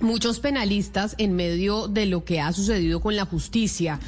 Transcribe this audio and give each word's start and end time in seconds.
muchos 0.00 0.40
penalistas 0.40 1.14
en 1.18 1.34
medio 1.34 1.88
de 1.88 2.06
lo 2.06 2.24
que 2.24 2.40
ha 2.40 2.52
sucedido 2.52 3.00
con 3.00 3.16
la 3.16 3.26
justicia 3.26 4.00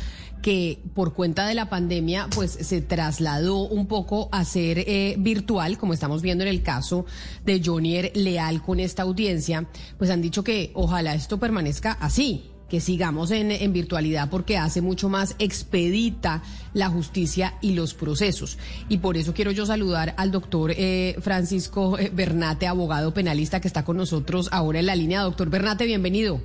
que 0.42 0.80
por 0.94 1.14
cuenta 1.14 1.46
de 1.46 1.54
la 1.54 1.70
pandemia 1.70 2.28
pues 2.34 2.50
se 2.50 2.82
trasladó 2.82 3.58
un 3.68 3.86
poco 3.86 4.28
a 4.32 4.44
ser 4.44 4.80
eh, 4.80 5.14
virtual, 5.18 5.78
como 5.78 5.94
estamos 5.94 6.20
viendo 6.20 6.42
en 6.42 6.48
el 6.48 6.62
caso 6.62 7.06
de 7.44 7.62
Jonier 7.64 8.10
Leal 8.14 8.60
con 8.60 8.80
esta 8.80 9.04
audiencia, 9.04 9.68
pues 9.98 10.10
han 10.10 10.20
dicho 10.20 10.42
que 10.42 10.72
ojalá 10.74 11.14
esto 11.14 11.38
permanezca 11.38 11.92
así, 12.00 12.51
que 12.72 12.80
sigamos 12.80 13.30
en, 13.32 13.70
virtualidad 13.70 14.30
porque 14.30 14.56
hace 14.56 14.80
mucho 14.80 15.10
más 15.10 15.36
expedita 15.38 16.42
la 16.72 16.88
justicia 16.88 17.52
y 17.60 17.74
los 17.74 17.92
procesos. 17.92 18.58
Y 18.88 18.96
por 18.96 19.18
eso 19.18 19.34
quiero 19.34 19.50
yo 19.50 19.66
saludar 19.66 20.14
al 20.16 20.30
doctor 20.30 20.72
eh, 20.74 21.16
Francisco 21.20 21.98
eh, 21.98 22.10
Bernate, 22.10 22.66
abogado 22.66 23.12
penalista 23.12 23.60
que 23.60 23.68
está 23.68 23.84
con 23.84 23.98
nosotros 23.98 24.48
ahora 24.52 24.80
en 24.80 24.86
la 24.86 24.96
línea. 24.96 25.20
Doctor 25.20 25.50
Bernate, 25.50 25.84
bienvenido. 25.84 26.40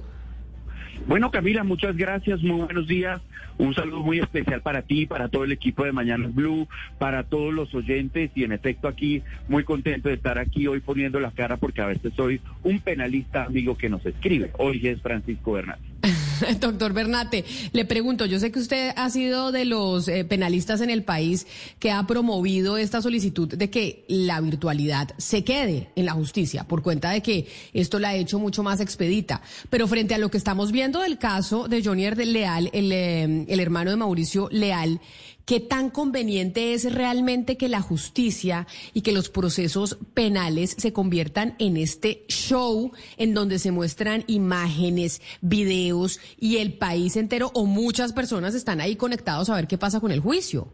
Bueno, 1.08 1.32
Camila, 1.32 1.64
muchas 1.64 1.96
gracias, 1.96 2.44
muy 2.44 2.60
buenos 2.60 2.88
días. 2.90 3.22
Un 3.58 3.74
saludo 3.74 4.02
muy 4.02 4.20
especial 4.20 4.62
para 4.62 4.82
ti, 4.82 5.06
para 5.06 5.30
todo 5.30 5.46
el 5.46 5.54
equipo 5.54 5.86
de 5.86 5.94
Mañana 5.94 6.28
Blue, 6.28 6.68
para 7.00 7.24
todos 7.24 7.54
los 7.54 7.74
oyentes 7.74 8.32
y 8.36 8.44
en 8.44 8.52
efecto 8.52 8.90
aquí 8.90 9.24
muy 9.48 9.64
contento 9.64 10.10
de 10.10 10.16
estar 10.16 10.38
aquí 10.38 10.68
hoy 10.68 10.82
poniendo 10.82 11.22
la 11.22 11.32
cara 11.32 11.56
porque 11.56 11.82
a 11.82 11.86
veces 11.86 12.12
soy 12.16 12.42
un 12.64 12.82
penalista 12.82 13.46
amigo 13.46 13.78
que 13.78 13.88
nos 13.88 14.06
escribe. 14.06 14.52
Hoy 14.58 14.86
es 14.86 15.02
Francisco 15.02 15.54
Bernate. 15.54 15.97
Doctor 16.60 16.94
Bernate, 16.94 17.46
le 17.72 17.86
pregunto, 17.86 18.26
yo 18.26 18.40
sé 18.40 18.52
que 18.52 18.60
usted 18.60 18.94
ha 18.96 19.10
sido 19.10 19.52
de 19.52 19.66
los 19.66 20.08
eh, 20.08 20.24
penalistas 20.26 20.82
en 20.82 20.90
el 20.90 21.04
país 21.04 21.48
que 21.80 21.92
ha 21.92 22.06
promovido 22.06 22.78
esta 22.78 23.02
solicitud 23.02 23.48
de 23.48 23.70
que 23.70 24.06
la 24.08 24.40
virtualidad 24.42 25.14
se 25.18 25.44
quede 25.44 25.90
en 25.96 26.06
la 26.06 26.14
justicia 26.14 26.66
por 26.66 26.82
cuenta 26.82 27.12
de 27.12 27.22
que 27.22 27.48
esto 27.74 28.00
la 28.00 28.10
ha 28.10 28.16
hecho 28.16 28.40
mucho 28.40 28.64
más 28.64 28.80
expedita. 28.80 29.42
Pero 29.70 29.88
frente 29.88 30.16
a 30.16 30.18
lo 30.18 30.30
que 30.30 30.38
estamos 30.38 30.72
viendo 30.72 31.02
del 31.02 31.18
caso 31.18 31.68
de 31.68 31.84
Johnny 31.84 32.08
Leal, 32.10 32.70
el, 32.74 32.92
eh, 32.92 33.46
el 33.48 33.60
hermano 33.60 33.90
de 33.92 33.98
Mauricio 33.98 34.48
Leal, 34.52 35.02
¿Qué 35.48 35.62
tan 35.62 35.90
conveniente 35.92 36.74
es 36.74 36.94
realmente 36.94 37.56
que 37.56 37.70
la 37.70 37.80
justicia 37.80 38.68
y 38.94 39.00
que 39.00 39.14
los 39.14 39.30
procesos 39.30 39.98
penales 40.14 40.72
se 40.72 40.92
conviertan 40.92 41.56
en 41.58 41.78
este 41.78 42.26
show 42.28 42.92
en 43.16 43.34
donde 43.34 43.58
se 43.58 43.72
muestran 43.72 44.26
imágenes, 44.28 45.22
videos 45.40 46.20
y 46.38 46.58
el 46.58 46.74
país 46.74 47.16
entero 47.16 47.50
o 47.54 47.66
muchas 47.66 48.12
personas 48.12 48.56
están 48.56 48.82
ahí 48.82 48.98
conectados 48.98 49.50
a 49.50 49.56
ver 49.56 49.68
qué 49.68 49.78
pasa 49.78 50.02
con 50.02 50.12
el 50.12 50.20
juicio? 50.20 50.68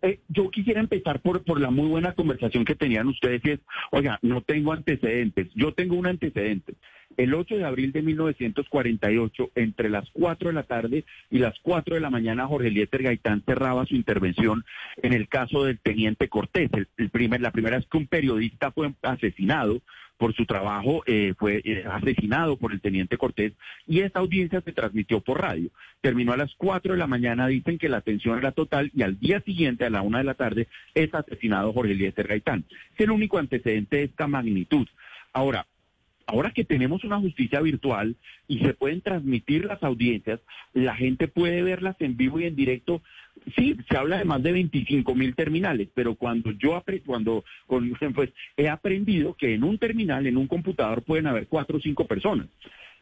Eh, 0.00 0.20
yo 0.28 0.50
quisiera 0.50 0.80
empezar 0.80 1.20
por, 1.20 1.44
por 1.44 1.60
la 1.60 1.70
muy 1.70 1.88
buena 1.88 2.14
conversación 2.14 2.64
que 2.64 2.74
tenían 2.74 3.08
ustedes 3.08 3.42
y 3.44 3.50
es, 3.50 3.60
oiga, 3.90 4.18
no 4.22 4.40
tengo 4.40 4.72
antecedentes, 4.72 5.48
yo 5.54 5.74
tengo 5.74 5.96
un 5.96 6.06
antecedente. 6.06 6.74
El 7.16 7.34
8 7.34 7.58
de 7.58 7.64
abril 7.64 7.92
de 7.92 8.02
1948, 8.02 9.50
entre 9.54 9.88
las 9.88 10.08
4 10.12 10.48
de 10.48 10.54
la 10.54 10.64
tarde 10.64 11.04
y 11.30 11.38
las 11.38 11.58
4 11.62 11.94
de 11.94 12.00
la 12.00 12.10
mañana, 12.10 12.46
Jorge 12.46 12.70
Lieter 12.70 13.02
Gaitán 13.02 13.42
cerraba 13.46 13.86
su 13.86 13.94
intervención 13.94 14.64
en 15.02 15.12
el 15.12 15.28
caso 15.28 15.64
del 15.64 15.78
teniente 15.78 16.28
Cortés. 16.28 16.70
La 16.96 17.50
primera 17.52 17.76
vez 17.76 17.86
que 17.86 17.98
un 17.98 18.06
periodista 18.06 18.72
fue 18.72 18.92
asesinado 19.02 19.80
por 20.16 20.34
su 20.34 20.46
trabajo, 20.46 21.02
eh, 21.06 21.34
fue 21.38 21.60
eh, 21.64 21.84
asesinado 21.90 22.56
por 22.56 22.72
el 22.72 22.80
teniente 22.80 23.18
Cortés 23.18 23.52
y 23.86 24.00
esta 24.00 24.20
audiencia 24.20 24.60
se 24.60 24.72
transmitió 24.72 25.20
por 25.20 25.40
radio. 25.40 25.70
Terminó 26.00 26.32
a 26.32 26.36
las 26.36 26.54
4 26.56 26.92
de 26.92 26.98
la 26.98 27.06
mañana, 27.06 27.46
dicen 27.46 27.78
que 27.78 27.88
la 27.88 27.98
atención 27.98 28.38
era 28.38 28.52
total 28.52 28.90
y 28.94 29.02
al 29.02 29.18
día 29.18 29.40
siguiente, 29.40 29.84
a 29.84 29.90
la 29.90 30.02
1 30.02 30.18
de 30.18 30.24
la 30.24 30.34
tarde, 30.34 30.68
es 30.94 31.12
asesinado 31.14 31.72
Jorge 31.72 31.94
Lieter 31.94 32.28
Gaitán. 32.28 32.64
Es 32.94 33.00
el 33.00 33.10
único 33.10 33.38
antecedente 33.38 33.98
de 33.98 34.02
esta 34.04 34.26
magnitud. 34.26 34.86
Ahora, 35.32 35.66
Ahora 36.26 36.52
que 36.52 36.64
tenemos 36.64 37.04
una 37.04 37.20
justicia 37.20 37.60
virtual 37.60 38.16
y 38.48 38.60
se 38.60 38.74
pueden 38.74 39.00
transmitir 39.00 39.64
las 39.66 39.82
audiencias, 39.82 40.40
la 40.72 40.94
gente 40.94 41.28
puede 41.28 41.62
verlas 41.62 41.96
en 42.00 42.16
vivo 42.16 42.40
y 42.40 42.44
en 42.44 42.56
directo. 42.56 43.02
Sí, 43.56 43.76
se 43.88 43.96
habla 43.96 44.18
de 44.18 44.24
más 44.24 44.42
de 44.42 44.52
25 44.52 45.14
mil 45.14 45.34
terminales, 45.34 45.88
pero 45.94 46.14
cuando 46.14 46.52
yo 46.52 46.82
cuando 47.04 47.44
pues, 48.14 48.30
he 48.56 48.68
aprendido 48.68 49.34
que 49.34 49.54
en 49.54 49.64
un 49.64 49.78
terminal, 49.78 50.26
en 50.26 50.36
un 50.36 50.46
computador, 50.46 51.02
pueden 51.02 51.26
haber 51.26 51.46
cuatro 51.48 51.78
o 51.78 51.80
cinco 51.80 52.06
personas. 52.06 52.46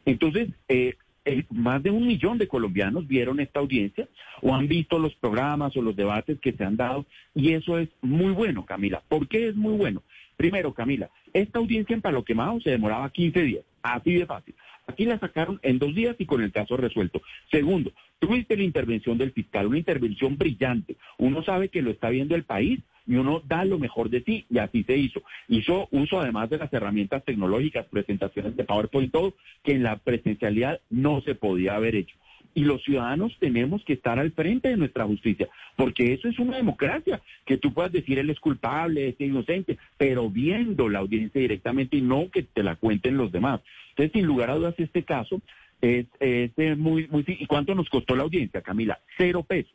Entonces, 0.05 0.49
eh, 0.69 0.95
eh, 1.25 1.45
más 1.51 1.81
de 1.83 1.91
un 1.91 2.05
millón 2.05 2.39
de 2.39 2.49
colombianos 2.49 3.07
vieron 3.07 3.39
esta 3.39 3.61
audiencia 3.61 4.09
o 4.41 4.55
han 4.55 4.67
visto 4.67 4.99
los 4.99 5.15
programas 5.15 5.77
o 5.77 5.83
los 5.83 5.95
debates 5.95 6.41
que 6.41 6.53
se 6.53 6.65
han 6.65 6.77
dado 6.77 7.07
y 7.33 7.53
eso 7.53 7.79
es 7.79 7.89
muy 8.01 8.33
bueno, 8.33 8.67
Camila. 8.67 9.03
¿Por 9.09 9.29
qué 9.29 9.49
es 9.49 9.55
muy 9.55 9.75
bueno? 9.75 10.03
Primero, 10.43 10.75
Camila, 10.75 11.09
esta 11.33 11.61
audiencia 11.61 11.95
en 11.95 12.01
Palo 12.01 12.25
Quemado 12.25 12.61
se 12.61 12.71
demoraba 12.71 13.09
15 13.11 13.43
días, 13.43 13.65
así 13.81 14.15
de 14.15 14.27
fácil. 14.27 14.57
Aquí 14.89 15.05
la 15.05 15.17
sacaron 15.21 15.61
en 15.63 15.79
dos 15.79 15.95
días 15.95 16.17
y 16.19 16.27
con 16.27 16.43
el 16.43 16.51
caso 16.51 16.77
resuelto. 16.77 17.23
Segundo, 17.49 17.93
tuviste 18.19 18.57
la 18.57 18.65
intervención 18.65 19.17
del 19.19 19.31
fiscal, 19.31 19.69
una 19.69 19.79
intervención 19.79 20.37
brillante. 20.37 20.97
Uno 21.19 21.45
sabe 21.45 21.69
que 21.69 21.81
lo 21.81 21.93
está 21.93 22.11
viendo 22.11 22.35
el 22.35 22.43
país 22.43 22.81
y 23.07 23.15
uno 23.15 23.41
da 23.47 23.65
lo 23.65 23.79
mejor 23.79 24.11
de 24.11 24.25
sí 24.25 24.45
y 24.51 24.59
así 24.59 24.83
se 24.83 24.97
hizo. 24.97 25.23
Hizo 25.47 25.87
uso 25.93 26.21
además 26.21 26.51
de 26.51 26.59
las 26.59 26.73
herramientas 26.73 27.25
tecnológicas, 27.25 27.87
presentaciones 27.87 28.57
de 28.57 28.65
PowerPoint, 28.65 29.13
todo, 29.13 29.37
que 29.63 29.75
en 29.75 29.85
la 29.85 29.99
presencialidad 29.99 30.81
no 30.91 31.21
se 31.21 31.37
podía 31.37 31.77
haber 31.77 31.95
hecho 31.95 32.17
y 32.55 32.65
los 32.65 32.83
ciudadanos 32.83 33.37
tenemos 33.39 33.85
que 33.85 33.95
estar 33.95 34.19
al 34.19 34.33
frente 34.33 34.69
de 34.69 34.77
nuestra 34.77 35.05
justicia, 35.05 35.49
porque 35.77 36.13
eso 36.13 36.29
es 36.29 36.39
una 36.39 36.57
democracia, 36.57 37.21
que 37.45 37.57
tú 37.57 37.73
puedas 37.73 37.93
decir 37.93 38.19
él 38.19 38.31
es 38.31 38.41
culpable, 38.41 39.09
es 39.09 39.21
inocente, 39.21 39.79
pero 39.97 40.29
viendo 40.29 40.89
la 40.89 41.01
audiencia 41.01 41.41
directamente 41.41 41.97
y 41.97 42.03
no 42.03 42.31
que 42.31 42.43
te 42.43 42.63
la 42.63 42.77
cuenten 42.77 43.17
los 43.17 43.33
demás. 43.33 43.61
Entonces, 43.91 44.13
sin 44.13 44.27
lugar 44.27 44.51
a 44.51 44.57
dudas, 44.57 44.75
este 44.79 45.03
caso 45.03 45.41
es, 45.81 46.07
es 46.21 46.79
muy, 46.79 47.09
muy... 47.09 47.25
¿Y 47.27 47.47
cuánto 47.47 47.75
nos 47.75 47.89
costó 47.89 48.17
la 48.17 48.23
audiencia, 48.23 48.63
Camila? 48.63 49.01
Cero 49.17 49.43
pesos. 49.43 49.75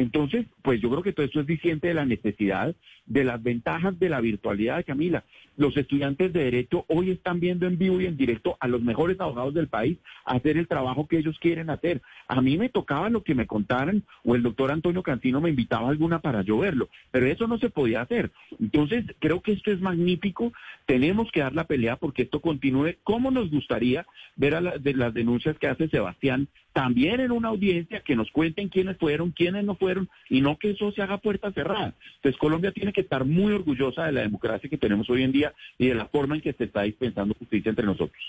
Entonces, 0.00 0.46
pues 0.62 0.80
yo 0.80 0.88
creo 0.88 1.02
que 1.02 1.12
todo 1.12 1.26
esto 1.26 1.40
es 1.40 1.46
diciente 1.46 1.88
de 1.88 1.92
la 1.92 2.06
necesidad, 2.06 2.74
de 3.04 3.22
las 3.22 3.42
ventajas 3.42 3.98
de 3.98 4.08
la 4.08 4.22
virtualidad 4.22 4.78
de 4.78 4.84
Camila. 4.84 5.24
Los 5.58 5.76
estudiantes 5.76 6.32
de 6.32 6.44
Derecho 6.44 6.86
hoy 6.88 7.10
están 7.10 7.38
viendo 7.38 7.66
en 7.66 7.76
vivo 7.76 8.00
y 8.00 8.06
en 8.06 8.16
directo 8.16 8.56
a 8.60 8.66
los 8.66 8.80
mejores 8.80 9.20
abogados 9.20 9.52
del 9.52 9.68
país 9.68 9.98
hacer 10.24 10.56
el 10.56 10.68
trabajo 10.68 11.06
que 11.06 11.18
ellos 11.18 11.38
quieren 11.38 11.68
hacer. 11.68 12.00
A 12.28 12.40
mí 12.40 12.56
me 12.56 12.70
tocaba 12.70 13.10
lo 13.10 13.22
que 13.22 13.34
me 13.34 13.46
contaran 13.46 14.02
o 14.24 14.34
el 14.34 14.42
doctor 14.42 14.70
Antonio 14.70 15.02
Cantino 15.02 15.42
me 15.42 15.50
invitaba 15.50 15.88
a 15.88 15.90
alguna 15.90 16.20
para 16.20 16.40
yo 16.40 16.56
verlo, 16.56 16.88
pero 17.10 17.26
eso 17.26 17.46
no 17.46 17.58
se 17.58 17.68
podía 17.68 18.00
hacer. 18.00 18.30
Entonces, 18.58 19.04
creo 19.18 19.42
que 19.42 19.52
esto 19.52 19.70
es 19.70 19.82
magnífico. 19.82 20.54
Tenemos 20.86 21.30
que 21.30 21.40
dar 21.40 21.54
la 21.54 21.64
pelea 21.64 21.96
porque 21.96 22.22
esto 22.22 22.40
continúe. 22.40 22.94
¿Cómo 23.04 23.30
nos 23.30 23.50
gustaría 23.50 24.06
ver 24.36 24.54
a 24.54 24.78
de 24.78 24.94
las 24.94 25.12
denuncias 25.12 25.58
que 25.58 25.68
hace 25.68 25.88
Sebastián 25.88 26.48
también 26.72 27.20
en 27.20 27.32
una 27.32 27.48
audiencia 27.48 28.00
que 28.00 28.16
nos 28.16 28.30
cuenten 28.30 28.68
quiénes 28.68 28.96
fueron, 28.96 29.32
quiénes 29.32 29.64
no 29.64 29.74
fueron, 29.74 30.08
y 30.28 30.40
no 30.40 30.56
que 30.58 30.70
eso 30.70 30.92
se 30.92 31.02
haga 31.02 31.18
puerta 31.18 31.52
cerrada. 31.52 31.94
Entonces 32.16 32.38
Colombia 32.38 32.72
tiene 32.72 32.92
que 32.92 33.00
estar 33.00 33.24
muy 33.24 33.52
orgullosa 33.52 34.06
de 34.06 34.12
la 34.12 34.22
democracia 34.22 34.70
que 34.70 34.78
tenemos 34.78 35.08
hoy 35.10 35.22
en 35.22 35.32
día 35.32 35.52
y 35.78 35.88
de 35.88 35.94
la 35.94 36.06
forma 36.06 36.36
en 36.36 36.40
que 36.40 36.52
se 36.52 36.64
está 36.64 36.82
dispensando 36.82 37.34
justicia 37.34 37.70
entre 37.70 37.86
nosotros. 37.86 38.22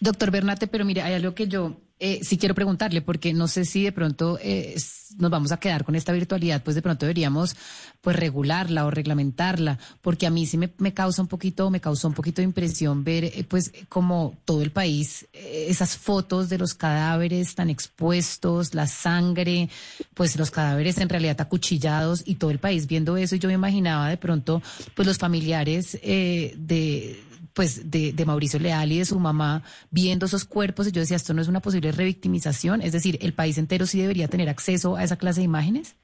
Doctor 0.00 0.30
Bernate, 0.30 0.66
pero 0.66 0.84
mire, 0.84 1.02
hay 1.02 1.14
algo 1.14 1.34
que 1.34 1.46
yo 1.46 1.76
eh, 2.00 2.20
sí 2.22 2.38
quiero 2.38 2.54
preguntarle, 2.54 3.02
porque 3.02 3.34
no 3.34 3.46
sé 3.46 3.66
si 3.66 3.84
de 3.84 3.92
pronto 3.92 4.38
eh, 4.42 4.74
nos 5.18 5.30
vamos 5.30 5.52
a 5.52 5.58
quedar 5.58 5.84
con 5.84 5.94
esta 5.94 6.12
virtualidad, 6.12 6.62
pues 6.62 6.74
de 6.74 6.80
pronto 6.80 7.04
deberíamos 7.04 7.54
pues 8.00 8.16
regularla 8.16 8.86
o 8.86 8.90
reglamentarla, 8.90 9.78
porque 10.00 10.26
a 10.26 10.30
mí 10.30 10.46
sí 10.46 10.56
me, 10.56 10.94
causa 10.94 11.20
un 11.20 11.28
poquito, 11.28 11.70
me 11.70 11.82
causó 11.82 12.08
un 12.08 12.14
poquito 12.14 12.40
de 12.40 12.44
impresión 12.44 13.04
ver 13.04 13.24
eh, 13.24 13.44
pues 13.46 13.72
como 13.90 14.34
todo 14.46 14.62
el 14.62 14.72
país, 14.72 15.28
eh, 15.34 15.66
esas 15.68 15.98
fotos 15.98 16.48
de 16.48 16.56
los 16.56 16.72
cadáveres 16.72 17.54
tan 17.54 17.68
expuestos, 17.68 18.74
la 18.74 18.86
sangre, 18.86 19.68
pues 20.14 20.38
los 20.38 20.50
cadáveres 20.50 20.96
en 20.96 21.10
realidad 21.10 21.38
acuchillados 21.38 22.22
y 22.24 22.36
todo 22.36 22.50
el 22.50 22.58
país 22.58 22.86
viendo 22.86 23.18
eso, 23.18 23.36
y 23.36 23.38
yo 23.38 23.48
me 23.48 23.54
imaginaba 23.54 24.08
de 24.08 24.16
pronto 24.16 24.62
pues 24.94 25.06
los 25.06 25.18
familiares 25.18 25.92
de 25.92 27.29
pues 27.54 27.90
de, 27.90 28.12
de, 28.12 28.24
Mauricio 28.24 28.60
Leal 28.60 28.92
y 28.92 28.98
de 28.98 29.04
su 29.04 29.18
mamá 29.18 29.62
viendo 29.90 30.26
esos 30.26 30.44
cuerpos 30.44 30.88
y 30.88 30.92
yo 30.92 31.00
decía, 31.00 31.16
esto 31.16 31.34
no 31.34 31.42
es 31.42 31.48
una 31.48 31.60
posible 31.60 31.92
revictimización, 31.92 32.82
es 32.82 32.92
decir, 32.92 33.18
el 33.20 33.32
país 33.32 33.58
entero 33.58 33.86
sí 33.86 34.00
debería 34.00 34.28
tener 34.28 34.48
acceso 34.48 34.96
a 34.96 35.04
esa 35.04 35.16
clase 35.16 35.40
de 35.40 35.46
imágenes. 35.46 35.96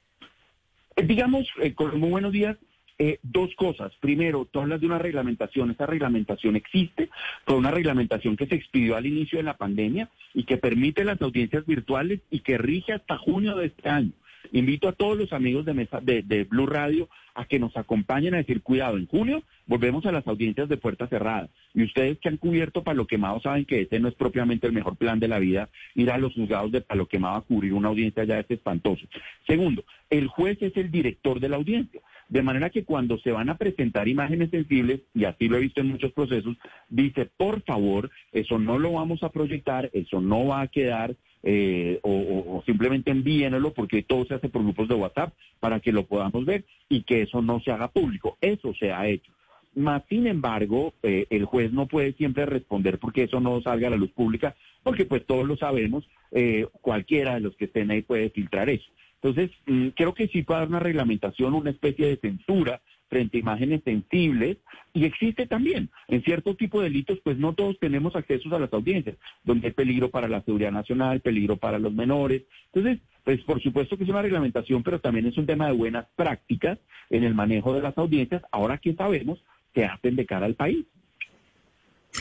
Eh, 0.97 1.03
digamos, 1.03 1.47
eh, 1.63 1.75
muy 1.95 2.11
buenos 2.11 2.33
días, 2.33 2.57
eh, 2.99 3.19
dos 3.23 3.55
cosas. 3.57 3.93
Primero, 4.01 4.49
tú 4.51 4.61
hablas 4.61 4.81
de 4.81 4.87
una 4.87 4.99
reglamentación. 4.99 5.71
Esa 5.71 5.85
reglamentación 5.85 6.57
existe. 6.57 7.11
Fue 7.45 7.57
una 7.57 7.71
reglamentación 7.71 8.37
que 8.37 8.47
se 8.47 8.55
expidió 8.55 8.97
al 8.97 9.05
inicio 9.05 9.37
de 9.37 9.45
la 9.45 9.59
pandemia 9.59 10.09
y 10.33 10.45
que 10.45 10.57
permite 10.57 11.05
las 11.05 11.21
audiencias 11.21 11.67
virtuales 11.67 12.21
y 12.31 12.41
que 12.41 12.57
rige 12.57 12.95
hasta 12.95 13.19
junio 13.19 13.55
de 13.57 13.67
este 13.67 13.89
año. 13.91 14.13
Invito 14.53 14.89
a 14.89 14.93
todos 14.93 15.17
los 15.17 15.33
amigos 15.33 15.65
de, 15.65 15.75
mesa, 15.75 16.01
de, 16.01 16.45
Blue 16.45 16.67
Radio 16.67 17.09
a 17.35 17.45
que 17.45 17.59
nos 17.59 17.77
acompañen 17.77 18.35
a 18.35 18.39
decir, 18.39 18.63
cuidado, 18.63 18.97
en 18.97 19.07
junio 19.07 19.43
volvemos 19.67 20.07
a 20.07 20.13
las 20.13 20.27
audiencias 20.27 20.69
de 20.69 20.77
puerta 20.77 21.07
cerrada. 21.07 21.49
Y 21.75 21.83
ustedes 21.85 22.19
que 22.19 22.29
han 22.29 22.39
cubierto 22.39 22.83
Palo 22.83 23.07
Quemado 23.07 23.41
saben 23.41 23.65
que 23.65 23.83
ese 23.83 24.01
no 24.01 24.09
es 24.09 24.15
propiamente 24.15 24.67
el 24.67 24.73
mejor 24.73 24.97
plan 24.97 25.21
de 25.21 25.29
la 25.29 25.39
vida, 25.39 25.69
ir 25.95 26.11
a 26.11 26.19
los 26.19 26.35
juzgados 26.35 26.73
de 26.73 26.81
Palo 26.81 27.07
Quemado 27.07 27.37
a 27.37 27.43
cubrir 27.43 27.75
una 27.75 27.89
audiencia 27.89 28.25
ya 28.25 28.39
es 28.39 28.51
espantoso. 28.51 29.07
Segundo, 29.47 29.85
el 30.11 30.29
juez 30.29 30.59
es 30.61 30.77
el 30.77 30.91
director 30.91 31.41
de 31.41 31.49
la 31.49 31.57
audiencia. 31.57 32.01
De 32.29 32.43
manera 32.43 32.71
que 32.71 32.85
cuando 32.85 33.19
se 33.19 33.31
van 33.31 33.49
a 33.51 33.57
presentar 33.57 34.09
imágenes 34.09 34.51
sensibles, 34.51 35.01
y 35.15 35.25
así 35.25 35.49
lo 35.49 35.57
he 35.57 35.61
visto 35.61 35.81
en 35.81 35.89
muchos 35.89 36.13
procesos, 36.13 36.57
dice, 36.89 37.27
por 37.37 37.63
favor, 37.63 38.11
eso 38.33 38.59
no 38.59 38.79
lo 38.79 38.93
vamos 38.93 39.23
a 39.23 39.31
proyectar, 39.31 39.91
eso 39.93 40.21
no 40.21 40.47
va 40.47 40.63
a 40.63 40.69
quedar, 40.69 41.15
eh, 41.49 42.01
o, 42.03 42.61
simplemente 42.67 43.13
envíenlo 43.13 43.73
porque 43.73 44.03
todo 44.03 44.25
se 44.27 44.35
hace 44.35 44.49
por 44.49 44.65
grupos 44.65 44.89
de 44.89 44.97
WhatsApp 44.97 45.33
para 45.61 45.79
que 45.79 45.93
lo 45.93 46.05
podamos 46.05 46.45
ver 46.45 46.65
y 46.89 47.05
que 47.05 47.23
eso 47.23 47.41
no 47.41 47.61
se 47.61 47.71
haga 47.71 47.87
público. 47.87 48.37
Eso 48.41 48.75
se 48.75 48.93
ha 48.93 49.07
hecho. 49.07 49.31
Más 49.77 50.03
sin 50.09 50.27
embargo, 50.27 50.93
eh, 51.05 51.27
el 51.31 51.45
juez 51.45 51.73
no 51.73 51.87
puede 51.87 52.15
siempre 52.15 52.47
responder 52.47 52.99
porque 52.99 53.23
eso 53.23 53.39
no 53.39 53.63
salga 53.63 53.87
a 53.87 53.91
la 53.91 53.97
luz 53.97 54.11
pública, 54.11 54.57
porque 54.83 55.05
pues 55.05 55.25
todos 55.25 55.47
lo 55.47 55.57
sabemos, 55.57 56.09
eh, 56.33 56.67
cualquiera 56.81 57.35
de 57.35 57.41
los 57.41 57.55
que 57.57 57.67
estén 57.67 57.93
ahí 57.93 58.03
puede 58.03 58.31
filtrar 58.31 58.69
eso. 58.69 58.91
Entonces, 59.23 59.57
mm, 59.67 59.89
creo 59.91 60.15
que 60.15 60.27
sí 60.27 60.43
puede 60.43 60.59
haber 60.59 60.71
una 60.71 60.81
reglamentación, 60.81 61.55
una 61.55 61.71
especie 61.71 62.09
de 62.09 62.17
censura 62.17 62.81
frente 63.09 63.37
a 63.37 63.41
imágenes 63.41 63.83
sensibles 63.85 64.59
y 64.93 65.05
existe 65.05 65.47
también 65.47 65.91
en 66.09 66.23
cierto 66.23 66.55
tipo 66.55 66.81
de 66.81 66.89
delitos, 66.89 67.19
pues 67.23 67.39
no 67.39 67.55
todos 67.55 67.79
tenemos 67.79 68.17
acceso 68.17 68.55
a 68.55 68.59
las 68.59 68.73
audiencias, 68.73 69.17
donde 69.45 69.69
hay 69.69 69.73
peligro 69.73 70.11
para 70.11 70.29
la 70.29 70.43
seguridad 70.43 70.73
nacional, 70.73 71.21
peligro 71.21 71.57
para 71.57 71.79
los 71.79 71.93
menores. 71.93 72.43
Entonces, 72.73 73.03
pues 73.25 73.43
por 73.43 73.61
supuesto 73.61 73.97
que 73.97 74.05
es 74.05 74.11
una 74.11 74.23
reglamentación, 74.23 74.83
pero 74.83 75.01
también 75.01 75.27
es 75.27 75.37
un 75.37 75.47
tema 75.47 75.67
de 75.67 75.73
buenas 75.73 76.07
prácticas 76.17 76.79
en 77.11 77.25
el 77.25 77.35
manejo 77.35 77.75
de 77.75 77.83
las 77.83 77.97
audiencias, 77.99 78.43
ahora 78.53 78.79
que 78.79 78.95
sabemos 78.95 79.43
que 79.73 79.85
hacen 79.85 80.17
de 80.17 80.27
cara 80.27 80.47
al 80.47 80.55
país. 80.55 80.87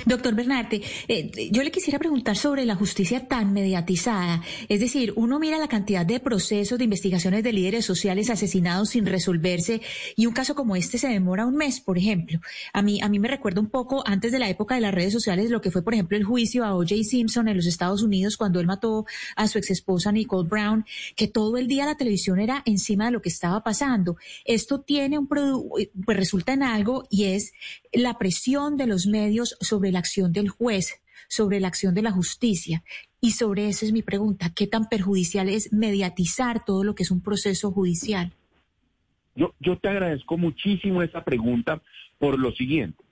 Doctor 0.06 0.36
Bernarte, 0.36 0.81
eh, 1.07 1.50
yo 1.51 1.63
le 1.63 1.71
quisiera 1.71 2.00
preguntar 2.00 2.36
sobre 2.36 2.65
la 2.65 2.75
justicia 2.75 3.27
tan 3.27 3.53
mediatizada. 3.53 4.42
Es 4.68 4.80
decir, 4.80 5.13
uno 5.15 5.39
mira 5.39 5.57
la 5.57 5.68
cantidad 5.68 6.06
de 6.06 6.19
procesos 6.19 6.77
de 6.77 6.83
investigaciones 6.83 7.44
de 7.44 7.53
líderes 7.53 7.86
sociales 7.86 8.30
asesinados 8.30 8.89
sin 8.89 9.06
resolverse 9.06 9.81
y 10.15 10.25
un 10.25 10.33
caso 10.33 10.56
como 10.56 10.75
este 10.75 10.97
se 10.97 11.07
demora 11.07 11.45
un 11.45 11.56
mes, 11.56 11.80
por 11.80 11.97
ejemplo. 11.97 12.39
A 12.74 12.81
mí, 12.81 13.00
a 13.01 13.09
mí 13.09 13.19
me 13.19 13.27
recuerda 13.27 13.62
un 13.62 13.69
poco 13.69 14.03
antes 14.06 14.31
de 14.31 14.39
la 14.39 14.50
época 14.50 14.75
de 14.75 14.81
las 14.81 14.94
redes 14.94 15.13
sociales 15.13 15.50
lo 15.50 15.62
que 15.62 15.71
fue, 15.71 15.83
por 15.83 15.94
ejemplo, 15.94 16.18
el 16.18 16.24
juicio 16.24 16.65
a 16.65 16.75
O.J. 16.75 16.95
Simpson 17.03 17.47
en 17.47 17.57
los 17.57 17.65
Estados 17.65 18.03
Unidos 18.03 18.38
cuando 18.38 18.59
él 18.59 18.68
mató 18.68 19.06
a 19.36 19.47
su 19.47 19.57
ex 19.57 19.71
esposa 19.71 20.12
Nicole 20.12 20.50
Brown, 20.50 20.86
que 21.15 21.27
todo 21.27 21.57
el 21.57 21.68
día 21.68 21.86
la 21.86 21.95
televisión 21.95 22.39
era 22.39 22.62
encima 22.65 23.06
de 23.06 23.12
lo 23.12 23.21
que 23.21 23.30
estaba 23.30 23.63
pasando. 23.63 24.18
Esto 24.44 24.81
tiene 24.81 25.18
un 25.18 25.27
pues 25.27 26.18
resulta 26.18 26.53
en 26.53 26.63
algo 26.63 27.03
y 27.09 27.25
es 27.25 27.53
la 27.95 28.18
presión 28.18 28.77
de 28.77 28.88
los 28.88 29.07
medios 29.07 29.57
sobre 29.62 29.92
la 29.92 30.00
acción 30.00 30.33
del 30.33 30.50
juez, 30.50 31.01
sobre 31.27 31.59
la 31.59 31.68
acción 31.68 31.94
de 31.94 32.01
la 32.01 32.12
justicia. 32.12 32.83
Y 33.21 33.31
sobre 33.31 33.68
eso 33.68 33.86
es 33.86 33.92
mi 33.92 34.01
pregunta, 34.01 34.51
¿qué 34.56 34.68
tan 34.68 34.88
perjudicial 34.88 35.50
es 35.50 35.74
mediatizar 35.74 36.63
todo 36.63 36.83
lo 36.83 36.94
que 36.94 37.03
es 37.03 37.12
un 37.12 37.21
proceso 37.21 37.71
judicial? 37.71 38.33
Yo, 39.36 39.77
te 39.77 39.89
agradezco 39.89 40.38
muchísimo 40.38 41.01
esa 41.01 41.24
pregunta 41.24 41.81
por 42.19 42.39
lo 42.39 42.51
siguiente. 42.53 43.03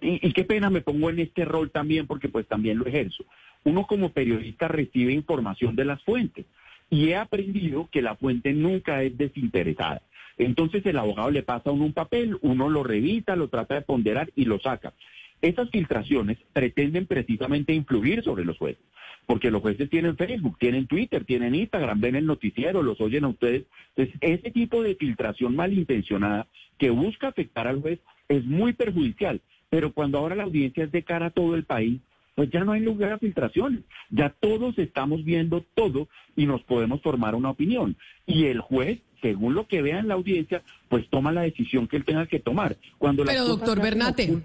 Y, 0.00 0.26
y, 0.26 0.32
qué 0.32 0.44
pena 0.44 0.70
me 0.70 0.80
pongo 0.80 1.10
en 1.10 1.20
este 1.20 1.44
rol 1.44 1.70
también 1.70 2.06
porque 2.06 2.28
pues 2.28 2.46
también 2.46 2.78
lo 2.78 2.86
ejerzo. 2.86 3.24
Uno 3.64 3.86
como 3.86 4.12
periodista 4.12 4.68
recibe 4.68 5.12
información 5.12 5.76
de 5.76 5.84
las 5.84 6.02
fuentes 6.04 6.46
y 6.90 7.08
he 7.08 7.16
aprendido 7.16 7.88
que 7.90 8.02
la 8.02 8.16
fuente 8.16 8.52
nunca 8.52 9.02
es 9.02 9.16
desinteresada. 9.16 10.02
Entonces 10.38 10.86
el 10.86 10.96
abogado 10.96 11.30
le 11.30 11.42
pasa 11.42 11.70
a 11.70 11.72
uno 11.72 11.84
un 11.84 11.92
papel, 11.92 12.38
uno 12.42 12.70
lo 12.70 12.84
revisa, 12.84 13.36
lo 13.36 13.48
trata 13.48 13.74
de 13.74 13.82
ponderar 13.82 14.30
y 14.36 14.44
lo 14.44 14.60
saca. 14.60 14.94
Esas 15.42 15.70
filtraciones 15.70 16.38
pretenden 16.52 17.06
precisamente 17.06 17.72
influir 17.72 18.22
sobre 18.22 18.44
los 18.44 18.58
jueces, 18.58 18.82
porque 19.26 19.50
los 19.50 19.62
jueces 19.62 19.88
tienen 19.90 20.16
Facebook, 20.16 20.58
tienen 20.58 20.86
Twitter, 20.86 21.24
tienen 21.24 21.54
Instagram, 21.54 22.00
ven 22.00 22.16
el 22.16 22.26
noticiero, 22.26 22.82
los 22.82 23.00
oyen 23.00 23.24
a 23.24 23.28
ustedes. 23.28 23.64
Entonces, 23.94 24.16
ese 24.20 24.50
tipo 24.50 24.82
de 24.82 24.94
filtración 24.96 25.54
malintencionada 25.54 26.46
que 26.78 26.90
busca 26.90 27.28
afectar 27.28 27.68
al 27.68 27.80
juez 27.80 28.00
es 28.28 28.44
muy 28.44 28.72
perjudicial. 28.72 29.40
Pero 29.70 29.92
cuando 29.92 30.18
ahora 30.18 30.34
la 30.34 30.44
audiencia 30.44 30.84
es 30.84 30.92
de 30.92 31.02
cara 31.02 31.26
a 31.26 31.30
todo 31.30 31.54
el 31.54 31.64
país, 31.64 32.00
pues 32.38 32.50
ya 32.50 32.62
no 32.62 32.70
hay 32.70 32.80
lugar 32.80 33.14
a 33.14 33.18
filtraciones. 33.18 33.80
Ya 34.10 34.32
todos 34.38 34.78
estamos 34.78 35.24
viendo 35.24 35.64
todo 35.74 36.06
y 36.36 36.46
nos 36.46 36.62
podemos 36.62 37.02
formar 37.02 37.34
una 37.34 37.50
opinión. 37.50 37.96
Y 38.26 38.44
el 38.44 38.60
juez 38.60 39.00
según 39.20 39.54
lo 39.54 39.66
que 39.66 39.82
vea 39.82 39.98
en 39.98 40.06
la 40.06 40.14
audiencia, 40.14 40.62
pues 40.88 41.10
toma 41.10 41.32
la 41.32 41.40
decisión 41.40 41.88
que 41.88 41.96
él 41.96 42.04
tenga 42.04 42.26
que 42.26 42.38
tomar. 42.38 42.76
Cuando 42.96 43.24
pero 43.24 43.44
doctor 43.44 43.82
Bernate, 43.82 44.38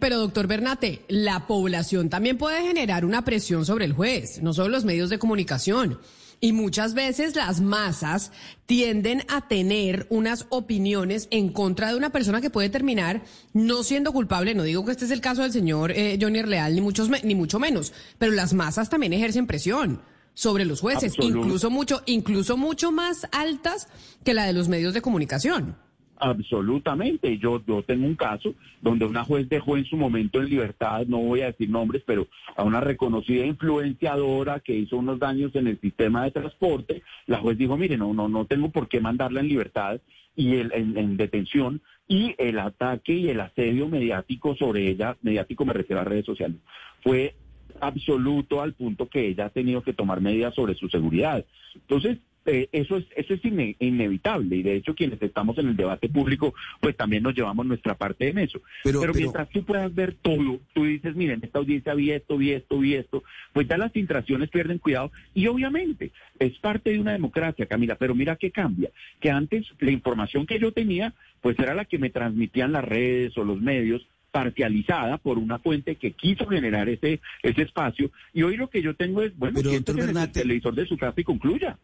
pero 0.00 0.18
doctor 0.18 0.48
Bernate, 0.48 1.02
la 1.06 1.46
población 1.46 2.10
también 2.10 2.38
puede 2.38 2.62
generar 2.62 3.04
una 3.04 3.24
presión 3.24 3.64
sobre 3.64 3.84
el 3.84 3.92
juez, 3.92 4.42
no 4.42 4.52
solo 4.52 4.70
los 4.70 4.84
medios 4.84 5.08
de 5.08 5.20
comunicación. 5.20 6.00
Y 6.40 6.52
muchas 6.52 6.94
veces 6.94 7.34
las 7.34 7.60
masas 7.60 8.30
tienden 8.66 9.22
a 9.28 9.48
tener 9.48 10.06
unas 10.10 10.46
opiniones 10.50 11.28
en 11.30 11.48
contra 11.48 11.88
de 11.88 11.96
una 11.96 12.10
persona 12.10 12.40
que 12.40 12.50
puede 12.50 12.68
terminar 12.68 13.22
no 13.54 13.82
siendo 13.82 14.12
culpable. 14.12 14.54
No 14.54 14.62
digo 14.62 14.84
que 14.84 14.92
este 14.92 15.06
es 15.06 15.10
el 15.10 15.20
caso 15.20 15.42
del 15.42 15.52
señor 15.52 15.92
eh, 15.92 16.18
Johnny 16.20 16.42
Real, 16.42 16.74
ni, 16.74 16.80
muchos, 16.80 17.10
ni 17.24 17.34
mucho 17.34 17.58
menos, 17.58 17.92
pero 18.18 18.32
las 18.32 18.52
masas 18.52 18.90
también 18.90 19.14
ejercen 19.14 19.46
presión 19.46 20.02
sobre 20.34 20.66
los 20.66 20.80
jueces, 20.80 21.14
incluso 21.18 21.70
mucho, 21.70 22.02
incluso 22.04 22.58
mucho 22.58 22.92
más 22.92 23.26
altas 23.32 23.88
que 24.22 24.34
la 24.34 24.44
de 24.44 24.52
los 24.52 24.68
medios 24.68 24.92
de 24.92 25.00
comunicación. 25.00 25.76
Absolutamente. 26.18 27.38
Yo, 27.38 27.62
yo 27.66 27.82
tengo 27.82 28.06
un 28.06 28.14
caso 28.14 28.54
donde 28.80 29.04
una 29.04 29.24
juez 29.24 29.48
dejó 29.48 29.76
en 29.76 29.84
su 29.84 29.96
momento 29.96 30.40
en 30.40 30.48
libertad, 30.48 31.06
no 31.06 31.18
voy 31.18 31.42
a 31.42 31.46
decir 31.46 31.68
nombres, 31.68 32.02
pero 32.06 32.26
a 32.56 32.64
una 32.64 32.80
reconocida 32.80 33.44
influenciadora 33.44 34.60
que 34.60 34.74
hizo 34.74 34.96
unos 34.96 35.18
daños 35.18 35.54
en 35.54 35.66
el 35.66 35.80
sistema 35.80 36.24
de 36.24 36.30
transporte. 36.30 37.02
La 37.26 37.38
juez 37.38 37.58
dijo, 37.58 37.76
mire, 37.76 37.96
no, 37.96 38.14
no, 38.14 38.28
no 38.28 38.46
tengo 38.46 38.70
por 38.70 38.88
qué 38.88 39.00
mandarla 39.00 39.40
en 39.40 39.48
libertad 39.48 40.00
y 40.34 40.56
el, 40.56 40.72
en 40.72 41.16
detención 41.16 41.80
y 42.08 42.34
el 42.38 42.58
ataque 42.58 43.12
y 43.12 43.28
el 43.28 43.40
asedio 43.40 43.88
mediático 43.88 44.54
sobre 44.54 44.88
ella, 44.88 45.16
mediático 45.22 45.64
me 45.64 45.72
refiero 45.72 46.00
a 46.00 46.04
redes 46.04 46.24
sociales, 46.24 46.58
fue 47.02 47.34
absoluto 47.80 48.62
al 48.62 48.74
punto 48.74 49.08
que 49.08 49.28
ella 49.28 49.46
ha 49.46 49.50
tenido 49.50 49.82
que 49.82 49.92
tomar 49.92 50.20
medidas 50.20 50.54
sobre 50.54 50.74
su 50.74 50.88
seguridad. 50.88 51.44
Entonces, 51.74 52.18
eh, 52.46 52.68
eso 52.72 52.96
es 52.96 53.04
eso 53.16 53.34
es 53.34 53.40
inevitable 53.44 54.56
y 54.56 54.62
de 54.62 54.76
hecho 54.76 54.94
quienes 54.94 55.20
estamos 55.20 55.58
en 55.58 55.68
el 55.68 55.76
debate 55.76 56.08
público 56.08 56.54
pues 56.80 56.96
también 56.96 57.22
nos 57.22 57.34
llevamos 57.34 57.66
nuestra 57.66 57.96
parte 57.96 58.28
en 58.28 58.38
eso 58.38 58.60
pero, 58.84 59.12
mientras 59.12 59.48
tú 59.50 59.64
puedas 59.64 59.94
ver 59.94 60.14
todo 60.14 60.60
tú 60.72 60.84
dices 60.84 61.16
miren 61.16 61.40
esta 61.42 61.58
audiencia 61.58 61.94
vi 61.94 62.12
esto 62.12 62.36
vi 62.36 62.52
esto 62.52 62.78
vi 62.78 62.94
esto 62.94 63.24
pues 63.52 63.66
ya 63.68 63.76
las 63.76 63.92
filtraciones 63.92 64.48
pierden 64.48 64.78
cuidado 64.78 65.10
y 65.34 65.46
obviamente 65.48 66.12
es 66.38 66.56
parte 66.58 66.90
de 66.90 67.00
una 67.00 67.12
democracia 67.12 67.66
Camila 67.66 67.96
pero 67.96 68.14
mira 68.14 68.36
qué 68.36 68.50
cambia 68.50 68.90
que 69.20 69.30
antes 69.30 69.66
la 69.80 69.90
información 69.90 70.46
que 70.46 70.58
yo 70.58 70.72
tenía 70.72 71.14
pues 71.40 71.58
era 71.58 71.74
la 71.74 71.84
que 71.84 71.98
me 71.98 72.10
transmitían 72.10 72.72
las 72.72 72.84
redes 72.84 73.36
o 73.36 73.44
los 73.44 73.60
medios 73.60 74.06
parcializada 74.36 75.16
por 75.16 75.38
una 75.38 75.58
fuente 75.58 75.96
que 75.96 76.12
quiso 76.12 76.46
generar 76.46 76.90
ese, 76.90 77.20
ese 77.42 77.62
espacio. 77.62 78.10
Y 78.34 78.42
hoy 78.42 78.58
lo 78.58 78.68
que 78.68 78.82
yo 78.82 78.94
tengo 78.94 79.22
es, 79.22 79.34
bueno, 79.38 79.60
Pero, 79.62 79.72
doctor 79.72 79.98
el 79.98 80.32
televisor 80.32 80.74
de 80.74 80.86
su 80.86 80.98
casa 80.98 81.18
y 81.18 81.24
concluya. 81.24 81.78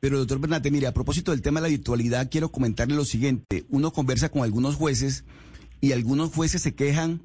Pero 0.00 0.18
doctor 0.18 0.40
Bernate, 0.40 0.70
mire, 0.70 0.86
a 0.86 0.94
propósito 0.94 1.30
del 1.30 1.42
tema 1.42 1.60
de 1.60 1.64
la 1.64 1.76
virtualidad, 1.76 2.30
quiero 2.30 2.50
comentarle 2.50 2.94
lo 2.94 3.04
siguiente. 3.04 3.66
Uno 3.68 3.92
conversa 3.92 4.30
con 4.30 4.42
algunos 4.42 4.76
jueces 4.76 5.24
y 5.82 5.92
algunos 5.92 6.32
jueces 6.32 6.62
se 6.62 6.74
quejan 6.74 7.20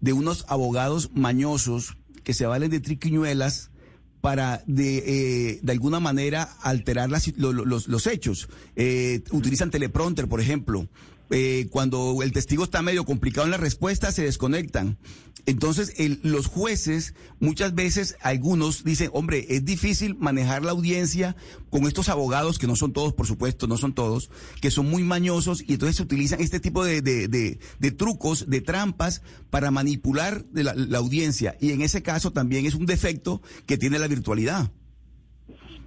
de 0.00 0.12
unos 0.12 0.44
abogados 0.48 1.10
mañosos 1.12 1.96
que 2.22 2.32
se 2.32 2.46
valen 2.46 2.70
de 2.70 2.78
triquiñuelas 2.78 3.72
para 4.20 4.62
de, 4.66 4.98
eh, 4.98 5.60
de 5.60 5.72
alguna 5.72 5.98
manera 5.98 6.44
alterar 6.62 7.10
las, 7.10 7.36
los, 7.36 8.06
hechos. 8.06 8.48
Eh, 8.76 9.24
utilizan 9.32 9.72
teleprompter, 9.72 10.28
por 10.28 10.40
ejemplo, 10.40 10.88
eh, 11.30 11.68
cuando 11.70 12.22
el 12.22 12.32
testigo 12.32 12.64
está 12.64 12.82
medio 12.82 13.04
complicado 13.04 13.46
en 13.46 13.50
la 13.50 13.56
respuesta, 13.56 14.12
se 14.12 14.24
desconectan. 14.24 14.98
Entonces, 15.46 15.92
los 16.22 16.46
jueces, 16.46 17.14
muchas 17.38 17.74
veces, 17.74 18.16
algunos 18.22 18.82
dicen, 18.82 19.10
hombre, 19.12 19.46
es 19.50 19.64
difícil 19.64 20.16
manejar 20.16 20.62
la 20.64 20.70
audiencia 20.70 21.36
con 21.68 21.86
estos 21.86 22.08
abogados, 22.08 22.58
que 22.58 22.66
no 22.66 22.76
son 22.76 22.94
todos, 22.94 23.12
por 23.12 23.26
supuesto, 23.26 23.66
no 23.66 23.76
son 23.76 23.92
todos, 23.92 24.30
que 24.62 24.70
son 24.70 24.88
muy 24.88 25.02
mañosos 25.02 25.62
y 25.66 25.74
entonces 25.74 25.96
se 25.96 26.02
utilizan 26.02 26.40
este 26.40 26.60
tipo 26.60 26.82
de, 26.82 27.02
de, 27.02 27.90
trucos, 27.90 28.48
de 28.48 28.62
trampas 28.62 29.20
para 29.50 29.70
manipular 29.70 30.46
la, 30.54 30.74
la 30.74 30.98
audiencia. 30.98 31.56
Y 31.60 31.72
en 31.72 31.82
ese 31.82 32.02
caso 32.02 32.32
también 32.32 32.64
es 32.64 32.74
un 32.74 32.86
defecto 32.86 33.42
que 33.66 33.76
tiene 33.76 33.98
la 33.98 34.08
virtualidad. 34.08 34.70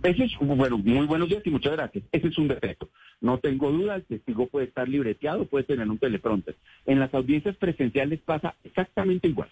Ese 0.03 0.25
es, 0.25 0.37
bueno, 0.39 0.77
muy 0.77 1.07
buenos 1.07 1.27
días 1.27 1.41
y 1.45 1.49
muchas 1.49 1.73
gracias. 1.73 2.03
Ese 2.11 2.27
es 2.27 2.37
un 2.37 2.47
defecto. 2.47 2.89
No 3.19 3.39
tengo 3.39 3.71
duda, 3.71 3.95
el 3.95 4.05
testigo 4.05 4.47
puede 4.47 4.67
estar 4.67 4.87
libreteado, 4.87 5.45
puede 5.45 5.63
tener 5.65 5.89
un 5.89 5.97
teleprompter. 5.97 6.55
En 6.85 6.99
las 6.99 7.13
audiencias 7.13 7.55
presenciales 7.57 8.19
pasa 8.21 8.55
exactamente 8.63 9.27
igual. 9.27 9.49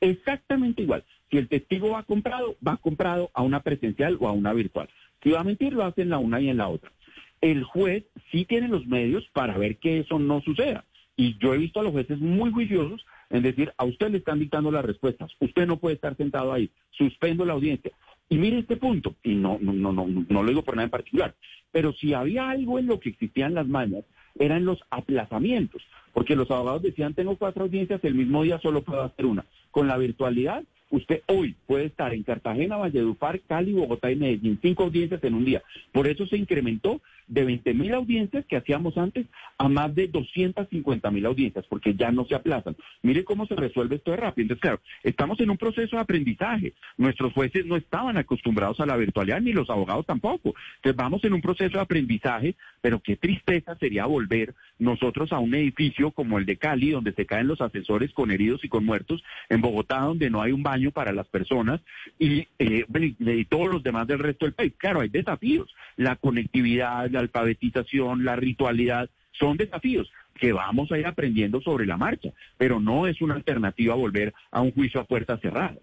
Exactamente 0.00 0.82
igual. 0.82 1.04
Si 1.30 1.36
el 1.36 1.48
testigo 1.48 1.90
va 1.90 2.04
comprado, 2.04 2.56
va 2.66 2.76
comprado 2.76 3.30
a 3.34 3.42
una 3.42 3.60
presencial 3.60 4.16
o 4.20 4.28
a 4.28 4.32
una 4.32 4.52
virtual. 4.52 4.88
Si 5.22 5.30
va 5.30 5.40
a 5.40 5.44
mentir, 5.44 5.72
lo 5.72 5.84
hace 5.84 6.02
en 6.02 6.10
la 6.10 6.18
una 6.18 6.40
y 6.40 6.48
en 6.48 6.58
la 6.58 6.68
otra. 6.68 6.92
El 7.40 7.64
juez 7.64 8.04
sí 8.30 8.44
tiene 8.44 8.68
los 8.68 8.86
medios 8.86 9.28
para 9.32 9.58
ver 9.58 9.78
que 9.78 9.98
eso 9.98 10.18
no 10.18 10.40
suceda. 10.42 10.84
Y 11.16 11.36
yo 11.38 11.52
he 11.52 11.58
visto 11.58 11.80
a 11.80 11.82
los 11.82 11.92
jueces 11.92 12.18
muy 12.20 12.52
juiciosos 12.52 13.04
en 13.30 13.42
decir, 13.42 13.72
a 13.76 13.84
usted 13.84 14.10
le 14.10 14.18
están 14.18 14.38
dictando 14.38 14.70
las 14.70 14.84
respuestas, 14.84 15.30
usted 15.40 15.66
no 15.66 15.78
puede 15.78 15.96
estar 15.96 16.16
sentado 16.16 16.52
ahí, 16.52 16.70
suspendo 16.90 17.44
la 17.44 17.52
audiencia. 17.52 17.92
Y 18.28 18.36
mire 18.36 18.58
este 18.58 18.76
punto, 18.76 19.14
y 19.22 19.34
no, 19.34 19.58
no, 19.60 19.72
no, 19.72 19.92
no, 19.92 20.06
no 20.06 20.42
lo 20.42 20.48
digo 20.48 20.62
por 20.62 20.76
nada 20.76 20.84
en 20.84 20.90
particular, 20.90 21.34
pero 21.72 21.92
si 21.94 22.12
había 22.12 22.50
algo 22.50 22.78
en 22.78 22.86
lo 22.86 23.00
que 23.00 23.08
existían 23.10 23.54
las 23.54 23.66
mañas, 23.66 24.04
eran 24.38 24.64
los 24.64 24.78
aplazamientos, 24.90 25.82
porque 26.12 26.36
los 26.36 26.50
abogados 26.50 26.82
decían, 26.82 27.14
tengo 27.14 27.36
cuatro 27.36 27.64
audiencias, 27.64 28.04
el 28.04 28.14
mismo 28.14 28.42
día 28.42 28.60
solo 28.60 28.82
puedo 28.82 29.02
hacer 29.02 29.26
una. 29.26 29.46
Con 29.70 29.88
la 29.88 29.96
virtualidad, 29.96 30.64
usted 30.90 31.22
hoy 31.26 31.54
puede 31.66 31.86
estar 31.86 32.14
en 32.14 32.22
Cartagena, 32.22 32.76
Valledupar, 32.76 33.40
Cali, 33.40 33.72
Bogotá 33.72 34.10
y 34.10 34.16
Medellín, 34.16 34.58
cinco 34.62 34.84
audiencias 34.84 35.22
en 35.24 35.34
un 35.34 35.44
día. 35.44 35.62
Por 35.92 36.06
eso 36.06 36.26
se 36.26 36.36
incrementó 36.36 37.00
de 37.28 37.44
20 37.44 37.74
mil 37.74 37.94
audiencias 37.94 38.44
que 38.46 38.56
hacíamos 38.56 38.96
antes 38.96 39.26
a 39.58 39.68
más 39.68 39.94
de 39.94 40.08
250 40.08 41.10
mil 41.10 41.26
audiencias, 41.26 41.66
porque 41.68 41.94
ya 41.94 42.10
no 42.10 42.24
se 42.24 42.34
aplazan. 42.34 42.74
Mire 43.02 43.24
cómo 43.24 43.46
se 43.46 43.54
resuelve 43.54 43.96
esto 43.96 44.12
de 44.12 44.16
rápido. 44.16 44.44
Entonces, 44.44 44.62
claro, 44.62 44.80
estamos 45.02 45.38
en 45.40 45.50
un 45.50 45.58
proceso 45.58 45.96
de 45.96 46.02
aprendizaje. 46.02 46.72
Nuestros 46.96 47.32
jueces 47.34 47.66
no 47.66 47.76
estaban 47.76 48.16
acostumbrados 48.16 48.80
a 48.80 48.86
la 48.86 48.96
virtualidad, 48.96 49.40
ni 49.40 49.52
los 49.52 49.68
abogados 49.68 50.06
tampoco. 50.06 50.54
Entonces, 50.76 50.96
vamos 50.96 51.22
en 51.24 51.34
un 51.34 51.42
proceso 51.42 51.76
de 51.76 51.82
aprendizaje, 51.82 52.54
pero 52.80 53.00
qué 53.00 53.16
tristeza 53.16 53.76
sería 53.76 54.06
volver 54.06 54.54
nosotros 54.78 55.32
a 55.32 55.38
un 55.38 55.54
edificio 55.54 56.10
como 56.12 56.38
el 56.38 56.46
de 56.46 56.56
Cali, 56.56 56.90
donde 56.90 57.12
se 57.12 57.26
caen 57.26 57.48
los 57.48 57.60
asesores 57.60 58.12
con 58.12 58.30
heridos 58.30 58.64
y 58.64 58.68
con 58.68 58.84
muertos, 58.84 59.22
en 59.50 59.60
Bogotá, 59.60 60.00
donde 60.00 60.30
no 60.30 60.40
hay 60.40 60.52
un 60.52 60.62
baño 60.62 60.77
para 60.92 61.12
las 61.12 61.26
personas, 61.28 61.80
y, 62.18 62.46
eh, 62.58 62.84
y 63.18 63.44
todos 63.44 63.68
los 63.68 63.82
demás 63.82 64.06
del 64.06 64.18
resto 64.18 64.46
del 64.46 64.54
país. 64.54 64.72
Claro, 64.76 65.00
hay 65.00 65.08
desafíos. 65.08 65.74
La 65.96 66.16
conectividad, 66.16 67.10
la 67.10 67.20
alfabetización, 67.20 68.24
la 68.24 68.36
ritualidad, 68.36 69.10
son 69.32 69.56
desafíos 69.56 70.10
que 70.38 70.52
vamos 70.52 70.90
a 70.92 70.98
ir 70.98 71.06
aprendiendo 71.06 71.60
sobre 71.60 71.86
la 71.86 71.96
marcha, 71.96 72.30
pero 72.56 72.80
no 72.80 73.06
es 73.06 73.20
una 73.20 73.34
alternativa 73.34 73.94
volver 73.94 74.32
a 74.50 74.60
un 74.60 74.72
juicio 74.72 75.00
a 75.00 75.04
puertas 75.04 75.40
cerradas. 75.40 75.78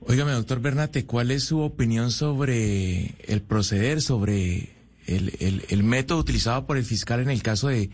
Óigame, 0.00 0.32
doctor 0.32 0.60
Bernate, 0.60 1.06
¿cuál 1.06 1.30
es 1.30 1.44
su 1.44 1.60
opinión 1.60 2.10
sobre 2.10 3.14
el 3.28 3.42
proceder, 3.42 4.00
sobre 4.00 4.70
el, 5.06 5.84
método 5.84 6.18
utilizado 6.18 6.66
por 6.66 6.76
el 6.76 6.84
fiscal 6.84 7.20
en 7.20 7.30
el 7.30 7.42
caso 7.42 7.68
de, 7.68 7.90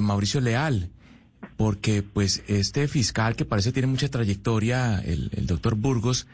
Mauricio 0.00 0.40
Leal? 0.40 0.90
Porque 1.56 2.02
pues 2.02 2.42
este 2.48 2.88
fiscal 2.88 3.36
que 3.36 3.44
parece 3.44 3.72
tiene 3.72 3.88
mucha 3.88 4.08
trayectoria, 4.08 4.98
el, 5.00 5.30
el 5.36 5.46
doctor 5.46 5.74
Burgos, 5.74 6.26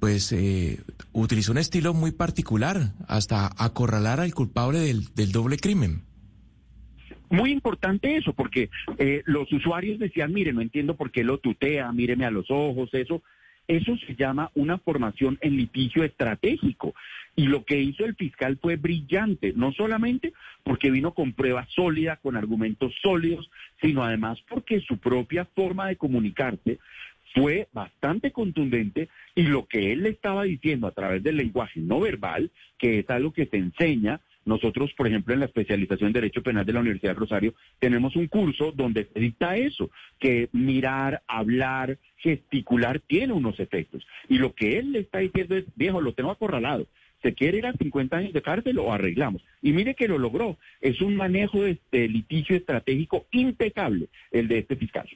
pues 0.00 0.32
eh, 0.32 0.80
utilizó 1.12 1.52
un 1.52 1.58
estilo 1.58 1.92
muy 1.94 2.10
particular 2.10 2.94
hasta 3.06 3.50
acorralar 3.58 4.18
al 4.18 4.34
culpable 4.34 4.78
del, 4.80 5.32
doble 5.32 5.58
crimen. 5.58 6.02
Muy 7.28 7.52
importante 7.52 8.16
eso, 8.16 8.32
porque 8.32 8.70
eh, 8.98 9.22
los 9.26 9.52
usuarios 9.52 10.00
decían, 10.00 10.32
mire, 10.32 10.52
no 10.52 10.62
entiendo 10.62 10.96
por 10.96 11.12
qué 11.12 11.22
lo 11.22 11.38
tutea, 11.38 11.92
míreme 11.92 12.24
a 12.24 12.30
los 12.30 12.46
ojos, 12.50 12.88
eso, 12.92 13.22
eso 13.68 13.92
se 14.04 14.16
llama 14.16 14.50
una 14.54 14.78
formación 14.78 15.38
en 15.42 15.56
litigio 15.56 16.02
estratégico. 16.02 16.94
Y 17.36 17.46
lo 17.46 17.64
que 17.64 17.80
hizo 17.80 18.04
el 18.04 18.16
fiscal 18.16 18.58
fue 18.60 18.76
brillante, 18.76 19.52
no 19.54 19.72
solamente 19.72 20.32
porque 20.62 20.90
vino 20.90 21.14
con 21.14 21.32
pruebas 21.32 21.68
sólidas, 21.70 22.18
con 22.20 22.36
argumentos 22.36 22.92
sólidos, 23.02 23.50
sino 23.80 24.04
además 24.04 24.38
porque 24.48 24.80
su 24.80 24.98
propia 24.98 25.44
forma 25.44 25.88
de 25.88 25.96
comunicarse 25.96 26.78
fue 27.34 27.68
bastante 27.72 28.32
contundente 28.32 29.08
y 29.34 29.42
lo 29.44 29.66
que 29.66 29.92
él 29.92 30.02
le 30.02 30.10
estaba 30.10 30.44
diciendo 30.44 30.86
a 30.86 30.92
través 30.92 31.22
del 31.22 31.36
lenguaje 31.36 31.80
no 31.80 32.00
verbal, 32.00 32.50
que 32.78 32.98
es 32.98 33.10
algo 33.10 33.32
que 33.32 33.46
se 33.46 33.56
enseña, 33.56 34.20
nosotros, 34.44 34.92
por 34.94 35.06
ejemplo, 35.06 35.34
en 35.34 35.40
la 35.40 35.46
especialización 35.46 36.08
en 36.08 36.14
Derecho 36.14 36.42
Penal 36.42 36.64
de 36.64 36.72
la 36.72 36.80
Universidad 36.80 37.12
de 37.12 37.20
Rosario, 37.20 37.54
tenemos 37.78 38.16
un 38.16 38.26
curso 38.26 38.72
donde 38.72 39.08
se 39.12 39.20
dicta 39.20 39.56
eso, 39.56 39.90
que 40.18 40.48
mirar, 40.52 41.22
hablar, 41.28 41.98
gesticular 42.16 43.00
tiene 43.00 43.32
unos 43.32 43.60
efectos. 43.60 44.06
Y 44.28 44.38
lo 44.38 44.54
que 44.54 44.78
él 44.78 44.92
le 44.92 45.00
está 45.00 45.18
diciendo 45.18 45.56
es, 45.56 45.64
viejo, 45.76 46.00
lo 46.00 46.14
tengo 46.14 46.30
acorralado. 46.30 46.86
¿Se 47.22 47.34
quiere 47.34 47.58
ir 47.58 47.66
a 47.66 47.72
50 47.72 48.16
años 48.16 48.32
de 48.32 48.42
cárcel 48.42 48.78
o 48.78 48.92
arreglamos? 48.92 49.42
Y 49.62 49.72
mire 49.72 49.94
que 49.94 50.08
lo 50.08 50.18
logró. 50.18 50.58
Es 50.80 51.00
un 51.00 51.16
manejo 51.16 51.62
de 51.62 51.72
este 51.72 52.08
litigio 52.08 52.56
estratégico 52.56 53.26
impecable 53.30 54.08
el 54.30 54.48
de 54.48 54.58
este 54.58 54.76
fiscal. 54.76 55.08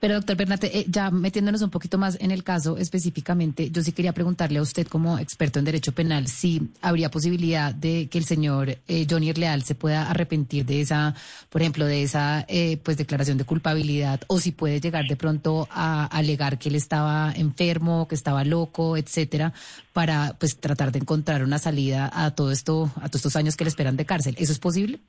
Pero 0.00 0.14
doctor 0.14 0.36
Bernate, 0.36 0.78
eh, 0.78 0.86
ya 0.88 1.10
metiéndonos 1.10 1.62
un 1.62 1.70
poquito 1.70 1.98
más 1.98 2.18
en 2.20 2.30
el 2.30 2.44
caso 2.44 2.76
específicamente, 2.76 3.70
yo 3.70 3.82
sí 3.82 3.92
quería 3.92 4.12
preguntarle 4.12 4.58
a 4.58 4.62
usted 4.62 4.86
como 4.86 5.18
experto 5.18 5.58
en 5.58 5.64
derecho 5.64 5.92
penal 5.92 6.28
si 6.28 6.70
habría 6.82 7.10
posibilidad 7.10 7.74
de 7.74 8.08
que 8.08 8.18
el 8.18 8.24
señor 8.24 8.78
eh, 8.86 9.06
Johnny 9.08 9.32
Leal 9.32 9.62
se 9.62 9.74
pueda 9.74 10.10
arrepentir 10.10 10.66
de 10.66 10.80
esa, 10.80 11.14
por 11.48 11.62
ejemplo, 11.62 11.86
de 11.86 12.02
esa 12.02 12.44
eh, 12.48 12.76
pues 12.82 12.96
declaración 12.96 13.38
de 13.38 13.44
culpabilidad 13.44 14.20
o 14.26 14.38
si 14.38 14.52
puede 14.52 14.80
llegar 14.80 15.06
de 15.06 15.16
pronto 15.16 15.66
a 15.70 16.04
alegar 16.06 16.58
que 16.58 16.68
él 16.68 16.74
estaba 16.74 17.32
enfermo, 17.34 18.06
que 18.06 18.14
estaba 18.14 18.44
loco, 18.44 18.96
etcétera, 18.96 19.52
para 19.92 20.36
pues 20.38 20.58
tratar 20.58 20.92
de 20.92 20.98
encontrar 20.98 21.42
una 21.42 21.58
salida 21.58 22.10
a 22.12 22.32
todo 22.32 22.52
esto, 22.52 22.92
a 22.96 23.08
todos 23.08 23.16
estos 23.16 23.36
años 23.36 23.56
que 23.56 23.64
le 23.64 23.70
esperan 23.70 23.96
de 23.96 24.04
cárcel. 24.04 24.34
¿Eso 24.38 24.52
es 24.52 24.58
posible? 24.58 25.00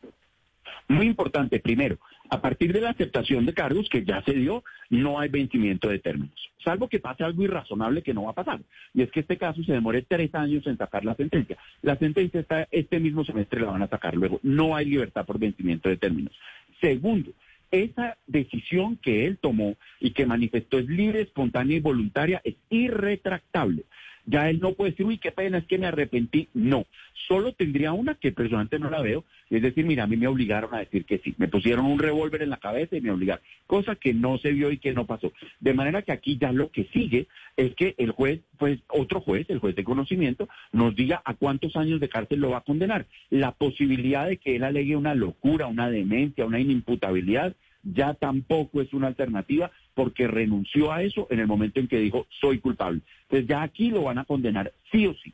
Muy 0.90 1.08
importante, 1.08 1.60
primero, 1.60 2.00
a 2.30 2.42
partir 2.42 2.72
de 2.72 2.80
la 2.80 2.92
aceptación 2.92 3.46
de 3.46 3.54
cargos 3.54 3.90
que 3.90 4.06
ya 4.06 4.22
se 4.24 4.34
dio, 4.34 4.64
no 4.90 5.20
hay 5.20 5.28
vencimiento 5.28 5.90
de 5.90 6.00
términos, 6.00 6.50
salvo 6.64 6.88
que 6.88 7.00
pase 7.00 7.26
algo 7.26 7.44
irrazonable 7.44 8.04
que 8.04 8.14
no 8.14 8.24
va 8.24 8.32
a 8.32 8.36
pasar. 8.36 8.62
Y 8.94 9.02
es 9.02 9.12
que 9.12 9.20
este 9.20 9.38
caso 9.38 9.62
se 9.64 9.74
demore 9.74 10.04
tres 10.04 10.34
años 10.34 10.66
en 10.66 10.78
sacar 10.78 11.04
la 11.04 11.16
sentencia. 11.16 11.58
La 11.82 11.98
sentencia 11.98 12.40
está 12.40 12.68
este 12.72 13.00
mismo 13.02 13.26
semestre 13.26 13.60
la 13.60 13.72
van 13.72 13.84
a 13.84 13.90
sacar 13.90 14.16
luego. 14.16 14.40
No 14.44 14.76
hay 14.76 14.86
libertad 14.86 15.26
por 15.26 15.40
vencimiento 15.40 15.90
de 15.90 15.98
términos. 15.98 16.34
Segundo, 16.80 17.32
esa 17.72 18.18
decisión 18.26 18.96
que 18.96 19.26
él 19.26 19.38
tomó 19.40 19.76
y 20.00 20.12
que 20.12 20.26
manifestó 20.26 20.80
es 20.80 20.88
libre, 20.88 21.22
espontánea 21.22 21.78
y 21.78 21.82
voluntaria, 21.82 22.42
es 22.46 22.56
irretractable. 22.70 23.84
Ya 24.28 24.50
él 24.50 24.60
no 24.60 24.74
puede 24.74 24.92
decir, 24.92 25.06
uy, 25.06 25.18
qué 25.18 25.32
pena, 25.32 25.58
es 25.58 25.66
que 25.66 25.78
me 25.78 25.88
arrepentí. 25.88 26.50
No, 26.54 26.86
solo 27.28 27.54
tendría 27.54 27.94
una 27.94 28.16
que 28.16 28.34
personalmente 28.34 28.78
no 28.78 28.90
la 28.90 29.02
veo, 29.02 29.24
es 29.50 29.62
decir, 29.62 29.86
mira, 29.86 30.04
a 30.04 30.08
mí 30.08 30.18
me 30.18 30.28
obligaron 30.28 30.76
a 30.76 30.80
decir 30.80 31.06
que 31.06 31.20
sí. 31.20 31.34
Me 31.38 31.48
pusieron 31.48 31.86
un 31.86 31.98
revólver 31.98 32.42
en 32.42 32.50
la 32.50 32.58
cabeza 32.58 32.98
y 32.98 33.02
me 33.02 33.10
obligaron, 33.10 33.42
cosa 33.66 33.96
que 33.96 34.14
no 34.14 34.38
se 34.38 34.52
vio 34.52 34.70
y 34.70 34.80
que 34.80 34.94
no 34.94 35.06
pasó. 35.06 35.32
De 35.62 35.74
manera 35.74 36.02
que 36.02 36.12
aquí 36.12 36.38
ya 36.38 36.52
lo 36.52 36.72
que 36.72 36.90
sigue 36.94 37.28
es 37.56 37.74
que 37.76 37.96
el 37.98 38.12
juez, 38.12 38.42
pues 38.58 38.80
otro 38.90 39.22
juez, 39.22 39.50
el 39.50 39.60
juez 39.60 39.76
de 39.76 39.86
conocimiento, 39.86 40.50
nos 40.74 40.94
diga 40.94 41.22
a 41.24 41.34
cuántos 41.34 41.78
años 41.78 42.02
de 42.02 42.10
cárcel 42.10 42.42
lo 42.42 42.50
va 42.50 42.58
a 42.58 42.62
condenar. 42.62 43.06
La 43.30 43.54
posibilidad 43.54 44.28
de 44.28 44.38
que 44.38 44.58
él 44.58 44.66
alegue 44.66 44.98
una 44.98 45.16
locura, 45.16 45.68
una 45.68 45.90
demencia, 45.90 46.46
una 46.46 46.60
inimputabilidad, 46.60 47.56
ya 47.84 48.14
tampoco 48.14 48.82
es 48.82 48.94
una 48.94 49.08
alternativa 49.08 49.72
porque 49.98 50.28
renunció 50.28 50.92
a 50.92 51.02
eso 51.02 51.26
en 51.32 51.40
el 51.40 51.48
momento 51.48 51.80
en 51.80 51.88
que 51.88 51.98
dijo 51.98 52.28
soy 52.40 52.60
culpable. 52.60 53.02
Entonces 53.24 53.48
ya 53.50 53.64
aquí 53.64 53.90
lo 53.90 54.04
van 54.04 54.20
a 54.20 54.26
condenar 54.26 54.72
sí 54.92 55.08
o 55.08 55.16
sí. 55.16 55.34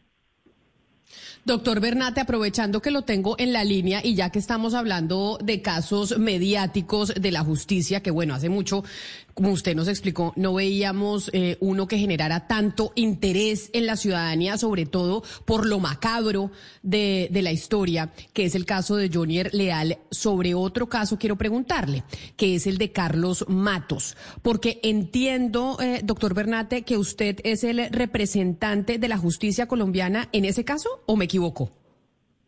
Doctor 1.46 1.82
Bernate, 1.82 2.22
aprovechando 2.22 2.82
que 2.82 2.90
lo 2.90 3.02
tengo 3.02 3.36
en 3.38 3.52
la 3.52 3.66
línea 3.66 4.00
y 4.02 4.16
ya 4.16 4.30
que 4.30 4.40
estamos 4.40 4.74
hablando 4.74 5.38
de 5.44 5.62
casos 5.62 6.18
mediáticos 6.18 7.14
de 7.20 7.32
la 7.32 7.44
justicia, 7.44 8.02
que 8.02 8.12
bueno, 8.12 8.34
hace 8.34 8.48
mucho, 8.48 8.86
como 9.34 9.52
usted 9.52 9.76
nos 9.76 9.90
explicó, 9.90 10.32
no 10.38 10.54
veíamos 10.54 11.30
eh, 11.34 11.58
uno 11.60 11.86
que 11.86 11.98
generara 11.98 12.48
tanto 12.48 12.94
interés 12.96 13.70
en 13.74 13.88
la 13.88 13.98
ciudadanía, 13.98 14.58
sobre 14.58 14.86
todo 14.86 15.22
por 15.44 15.66
lo 15.66 15.80
macabro 15.80 16.52
de, 16.82 17.30
la 17.34 17.52
historia, 17.52 18.14
que 18.32 18.46
es 18.46 18.56
el 18.56 18.66
caso 18.66 18.96
de 18.96 19.10
Johnny 19.14 19.44
Leal. 19.52 19.98
Sobre 20.12 20.54
otro 20.54 20.88
caso 20.88 21.18
quiero 21.18 21.36
preguntarle, 21.36 22.04
que 22.38 22.56
es 22.56 22.68
el 22.68 22.78
de 22.78 22.94
Carlos 22.94 23.44
Matos, 23.50 24.16
porque 24.42 24.80
entiendo, 24.82 25.78
eh, 25.82 26.00
doctor 26.06 26.34
Bernate, 26.34 26.84
que 26.84 26.98
usted 26.98 27.42
es 27.44 27.66
el 27.66 27.90
representante 27.90 28.98
de 28.98 29.08
la 29.10 29.18
justicia 29.18 29.68
colombiana 29.68 30.30
en 30.32 30.46
ese 30.46 30.64
caso, 30.64 30.93
¿o 31.06 31.16
me 31.16 31.26
equivoco? 31.26 31.72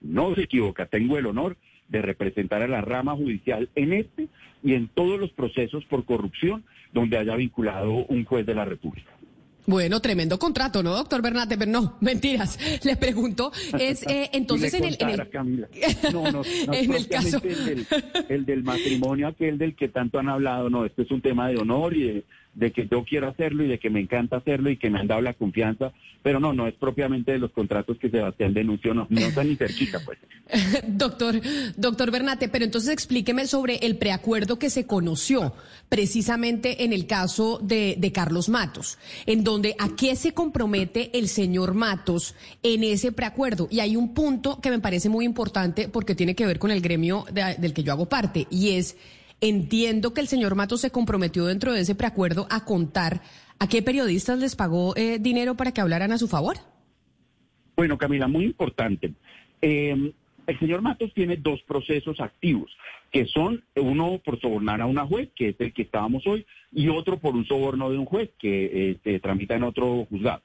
No 0.01 0.35
se 0.35 0.43
equivoca, 0.43 0.85
tengo 0.85 1.17
el 1.17 1.25
honor 1.25 1.57
de 1.87 2.01
representar 2.01 2.61
a 2.61 2.67
la 2.67 2.81
rama 2.81 3.15
judicial 3.15 3.69
en 3.75 3.93
este 3.93 4.27
y 4.63 4.73
en 4.73 4.87
todos 4.87 5.19
los 5.19 5.31
procesos 5.31 5.85
por 5.85 6.05
corrupción 6.05 6.65
donde 6.93 7.17
haya 7.17 7.35
vinculado 7.35 8.05
un 8.07 8.25
juez 8.25 8.45
de 8.45 8.55
la 8.55 8.65
República. 8.65 9.11
Bueno, 9.67 9.99
tremendo 9.99 10.37
contrato, 10.37 10.83
¿no, 10.83 10.95
doctor 10.95 11.21
Bernate? 11.23 11.57
Pero 11.57 11.71
no, 11.71 11.97
mentiras. 11.99 12.59
Le 12.83 12.95
pregunto, 12.97 13.51
es 13.79 14.03
eh, 14.03 14.29
entonces 14.33 14.73
en 14.75 14.85
el, 14.85 14.97
No, 16.13 16.31
no, 16.31 16.41
en 16.71 16.93
el 16.93 17.07
caso 17.07 17.41
el 17.43 17.65
del, 17.65 17.87
el 18.29 18.45
del 18.45 18.63
matrimonio, 18.63 19.27
aquel 19.27 19.57
del 19.57 19.75
que 19.75 19.89
tanto 19.89 20.19
han 20.19 20.29
hablado. 20.29 20.69
No, 20.69 20.85
este 20.85 21.01
es 21.01 21.11
un 21.11 21.21
tema 21.21 21.47
de 21.49 21.57
honor 21.57 21.95
y 21.95 22.03
de 22.03 22.23
de 22.55 22.71
que 22.71 22.87
yo 22.87 23.03
quiero 23.03 23.27
hacerlo 23.27 23.63
y 23.63 23.67
de 23.67 23.79
que 23.79 23.89
me 23.89 23.99
encanta 23.99 24.37
hacerlo 24.37 24.69
y 24.69 24.77
que 24.77 24.89
me 24.89 24.99
han 24.99 25.07
dado 25.07 25.21
la 25.21 25.33
confianza, 25.33 25.91
pero 26.23 26.39
no, 26.39 26.53
no 26.53 26.67
es 26.67 26.73
propiamente 26.73 27.33
de 27.33 27.39
los 27.39 27.51
contratos 27.51 27.97
que 27.99 28.09
Sebastián 28.09 28.53
denunció, 28.53 28.93
no, 28.93 29.05
no 29.09 29.19
está 29.19 29.43
ni 29.43 29.55
cerquita, 29.55 29.99
pues. 30.03 30.17
doctor, 30.87 31.39
doctor 31.75 32.11
Bernate, 32.11 32.49
pero 32.49 32.65
entonces 32.65 32.91
explíqueme 32.91 33.45
sobre 33.45 33.75
el 33.77 33.97
preacuerdo 33.97 34.57
que 34.57 34.69
se 34.69 34.87
conoció 34.87 35.53
precisamente 35.89 36.85
en 36.85 36.93
el 36.93 37.07
caso 37.07 37.59
de, 37.61 37.95
de 37.97 38.11
Carlos 38.11 38.49
Matos, 38.49 38.97
en 39.25 39.43
donde 39.43 39.75
a 39.77 39.89
qué 39.95 40.15
se 40.15 40.33
compromete 40.33 41.17
el 41.17 41.27
señor 41.27 41.73
Matos 41.73 42.35
en 42.63 42.83
ese 42.83 43.11
preacuerdo. 43.11 43.67
Y 43.69 43.81
hay 43.81 43.95
un 43.95 44.13
punto 44.13 44.61
que 44.61 44.69
me 44.69 44.79
parece 44.79 45.09
muy 45.09 45.25
importante 45.25 45.89
porque 45.89 46.15
tiene 46.15 46.35
que 46.35 46.45
ver 46.45 46.57
con 46.57 46.71
el 46.71 46.81
gremio 46.81 47.25
del 47.31 47.73
que 47.73 47.83
yo 47.83 47.91
hago 47.91 48.07
parte, 48.07 48.47
y 48.49 48.71
es 48.71 48.95
Entiendo 49.41 50.13
que 50.13 50.21
el 50.21 50.27
señor 50.27 50.55
Matos 50.55 50.81
se 50.81 50.91
comprometió 50.91 51.45
dentro 51.45 51.73
de 51.73 51.81
ese 51.81 51.95
preacuerdo 51.95 52.47
a 52.49 52.65
contar 52.65 53.21
¿A 53.59 53.67
qué 53.67 53.81
periodistas 53.81 54.39
les 54.39 54.55
pagó 54.55 54.95
eh, 54.97 55.17
dinero 55.19 55.55
para 55.55 55.71
que 55.71 55.81
hablaran 55.81 56.11
a 56.11 56.17
su 56.17 56.27
favor? 56.27 56.57
Bueno, 57.77 57.97
Camila, 57.97 58.27
muy 58.27 58.45
importante. 58.45 59.13
Eh, 59.61 60.13
el 60.47 60.59
señor 60.59 60.81
Matos 60.81 61.13
tiene 61.13 61.37
dos 61.37 61.61
procesos 61.63 62.19
activos, 62.19 62.75
que 63.11 63.25
son 63.25 63.63
uno 63.75 64.19
por 64.23 64.39
sobornar 64.39 64.81
a 64.81 64.85
una 64.85 65.05
juez, 65.05 65.29
que 65.35 65.49
es 65.49 65.55
el 65.59 65.73
que 65.73 65.83
estábamos 65.83 66.27
hoy, 66.27 66.45
y 66.71 66.89
otro 66.89 67.17
por 67.17 67.35
un 67.35 67.45
soborno 67.45 67.89
de 67.89 67.97
un 67.97 68.05
juez 68.05 68.29
que 68.37 68.65
eh, 68.91 68.97
se 69.03 69.19
tramita 69.19 69.55
en 69.55 69.63
otro 69.63 70.05
juzgado. 70.09 70.41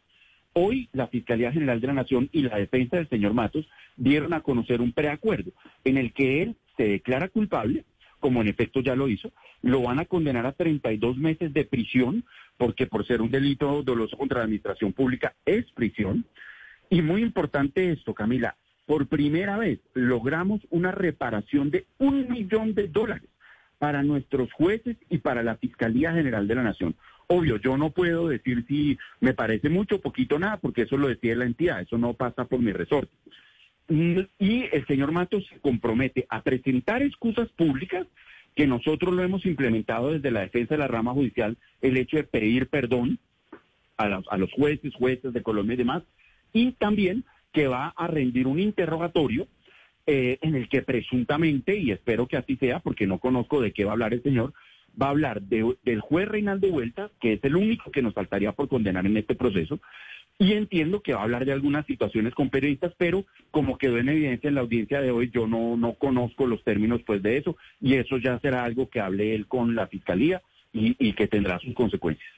Hoy 0.52 0.88
la 0.92 1.08
Fiscalía 1.08 1.52
General 1.52 1.80
de 1.80 1.86
la 1.88 1.92
Nación 1.92 2.28
y 2.32 2.42
la 2.42 2.56
defensa 2.56 2.96
del 2.96 3.08
señor 3.08 3.34
Matos 3.34 3.68
dieron 3.96 4.32
a 4.32 4.40
conocer 4.40 4.80
un 4.80 4.92
preacuerdo 4.92 5.52
en 5.84 5.96
el 5.96 6.12
que 6.12 6.42
él 6.42 6.56
se 6.76 6.84
declara 6.84 7.28
culpable, 7.28 7.84
como 8.20 8.40
en 8.42 8.48
efecto 8.48 8.80
ya 8.80 8.94
lo 8.94 9.08
hizo, 9.08 9.32
lo 9.62 9.82
van 9.82 9.98
a 9.98 10.04
condenar 10.04 10.46
a 10.46 10.52
32 10.52 11.16
meses 11.16 11.52
de 11.52 11.64
prisión, 11.64 12.24
porque 12.56 12.86
por 12.86 13.06
ser 13.06 13.22
un 13.22 13.30
delito 13.30 13.82
doloso 13.82 14.16
contra 14.16 14.38
la 14.38 14.44
administración 14.44 14.92
pública 14.92 15.34
es 15.44 15.70
prisión. 15.72 16.24
Y 16.90 17.02
muy 17.02 17.22
importante 17.22 17.90
esto, 17.90 18.14
Camila, 18.14 18.56
por 18.86 19.06
primera 19.06 19.56
vez 19.56 19.80
logramos 19.94 20.60
una 20.70 20.90
reparación 20.90 21.70
de 21.70 21.86
un 21.98 22.28
millón 22.28 22.74
de 22.74 22.88
dólares 22.88 23.28
para 23.78 24.02
nuestros 24.02 24.52
jueces 24.52 24.96
y 25.08 25.18
para 25.18 25.42
la 25.42 25.56
Fiscalía 25.56 26.12
General 26.12 26.46
de 26.46 26.54
la 26.54 26.62
Nación. 26.62 26.94
Obvio, 27.28 27.56
yo 27.56 27.78
no 27.78 27.90
puedo 27.90 28.28
decir 28.28 28.64
si 28.66 28.98
me 29.20 29.32
parece 29.32 29.68
mucho 29.68 30.00
poquito 30.00 30.38
nada, 30.38 30.56
porque 30.56 30.82
eso 30.82 30.96
lo 30.96 31.08
decide 31.08 31.36
la 31.36 31.44
entidad, 31.44 31.80
eso 31.80 31.96
no 31.96 32.14
pasa 32.14 32.44
por 32.44 32.58
mi 32.60 32.72
resorte. 32.72 33.12
Y 33.90 34.68
el 34.72 34.86
señor 34.86 35.10
Matos 35.10 35.44
se 35.48 35.58
compromete 35.58 36.24
a 36.28 36.42
presentar 36.42 37.02
excusas 37.02 37.48
públicas 37.50 38.06
que 38.54 38.66
nosotros 38.66 39.14
lo 39.14 39.22
hemos 39.22 39.44
implementado 39.44 40.12
desde 40.12 40.30
la 40.30 40.40
defensa 40.40 40.74
de 40.74 40.78
la 40.78 40.88
rama 40.88 41.12
judicial, 41.12 41.56
el 41.82 41.96
hecho 41.96 42.16
de 42.16 42.24
pedir 42.24 42.68
perdón 42.68 43.18
a 43.96 44.08
los, 44.08 44.24
a 44.28 44.36
los 44.36 44.52
jueces, 44.52 44.94
jueces 44.94 45.32
de 45.32 45.42
Colombia 45.42 45.74
y 45.74 45.78
demás, 45.78 46.02
y 46.52 46.72
también 46.72 47.24
que 47.52 47.66
va 47.66 47.88
a 47.96 48.06
rendir 48.06 48.46
un 48.46 48.60
interrogatorio 48.60 49.48
eh, 50.06 50.38
en 50.40 50.54
el 50.54 50.68
que 50.68 50.82
presuntamente, 50.82 51.76
y 51.76 51.90
espero 51.90 52.26
que 52.26 52.36
así 52.36 52.56
sea, 52.56 52.80
porque 52.80 53.06
no 53.06 53.18
conozco 53.18 53.60
de 53.60 53.72
qué 53.72 53.84
va 53.84 53.90
a 53.90 53.94
hablar 53.94 54.14
el 54.14 54.22
señor, 54.22 54.52
va 55.00 55.06
a 55.06 55.10
hablar 55.10 55.42
del 55.42 56.00
juez 56.00 56.28
Reinaldo 56.28 56.68
Vuelta, 56.68 57.10
que 57.20 57.34
es 57.34 57.44
el 57.44 57.56
único 57.56 57.90
que 57.90 58.02
nos 58.02 58.14
faltaría 58.14 58.52
por 58.52 58.68
condenar 58.68 59.06
en 59.06 59.16
este 59.16 59.34
proceso, 59.34 59.80
y 60.40 60.54
entiendo 60.54 61.02
que 61.02 61.12
va 61.12 61.20
a 61.20 61.24
hablar 61.24 61.44
de 61.44 61.52
algunas 61.52 61.84
situaciones 61.84 62.34
con 62.34 62.48
periodistas, 62.48 62.94
pero 62.96 63.26
como 63.50 63.76
quedó 63.76 63.98
en 63.98 64.08
evidencia 64.08 64.48
en 64.48 64.54
la 64.54 64.62
audiencia 64.62 65.02
de 65.02 65.10
hoy, 65.10 65.30
yo 65.30 65.46
no, 65.46 65.76
no 65.76 65.92
conozco 65.92 66.46
los 66.46 66.64
términos 66.64 67.02
pues 67.06 67.22
de 67.22 67.36
eso, 67.36 67.58
y 67.78 67.94
eso 67.94 68.16
ya 68.16 68.40
será 68.40 68.64
algo 68.64 68.88
que 68.88 69.00
hable 69.00 69.34
él 69.34 69.46
con 69.46 69.74
la 69.74 69.86
fiscalía 69.86 70.40
y 70.72 71.12
que 71.12 71.26
tendrá 71.26 71.58
sus 71.58 71.74
consecuencias. 71.74 72.30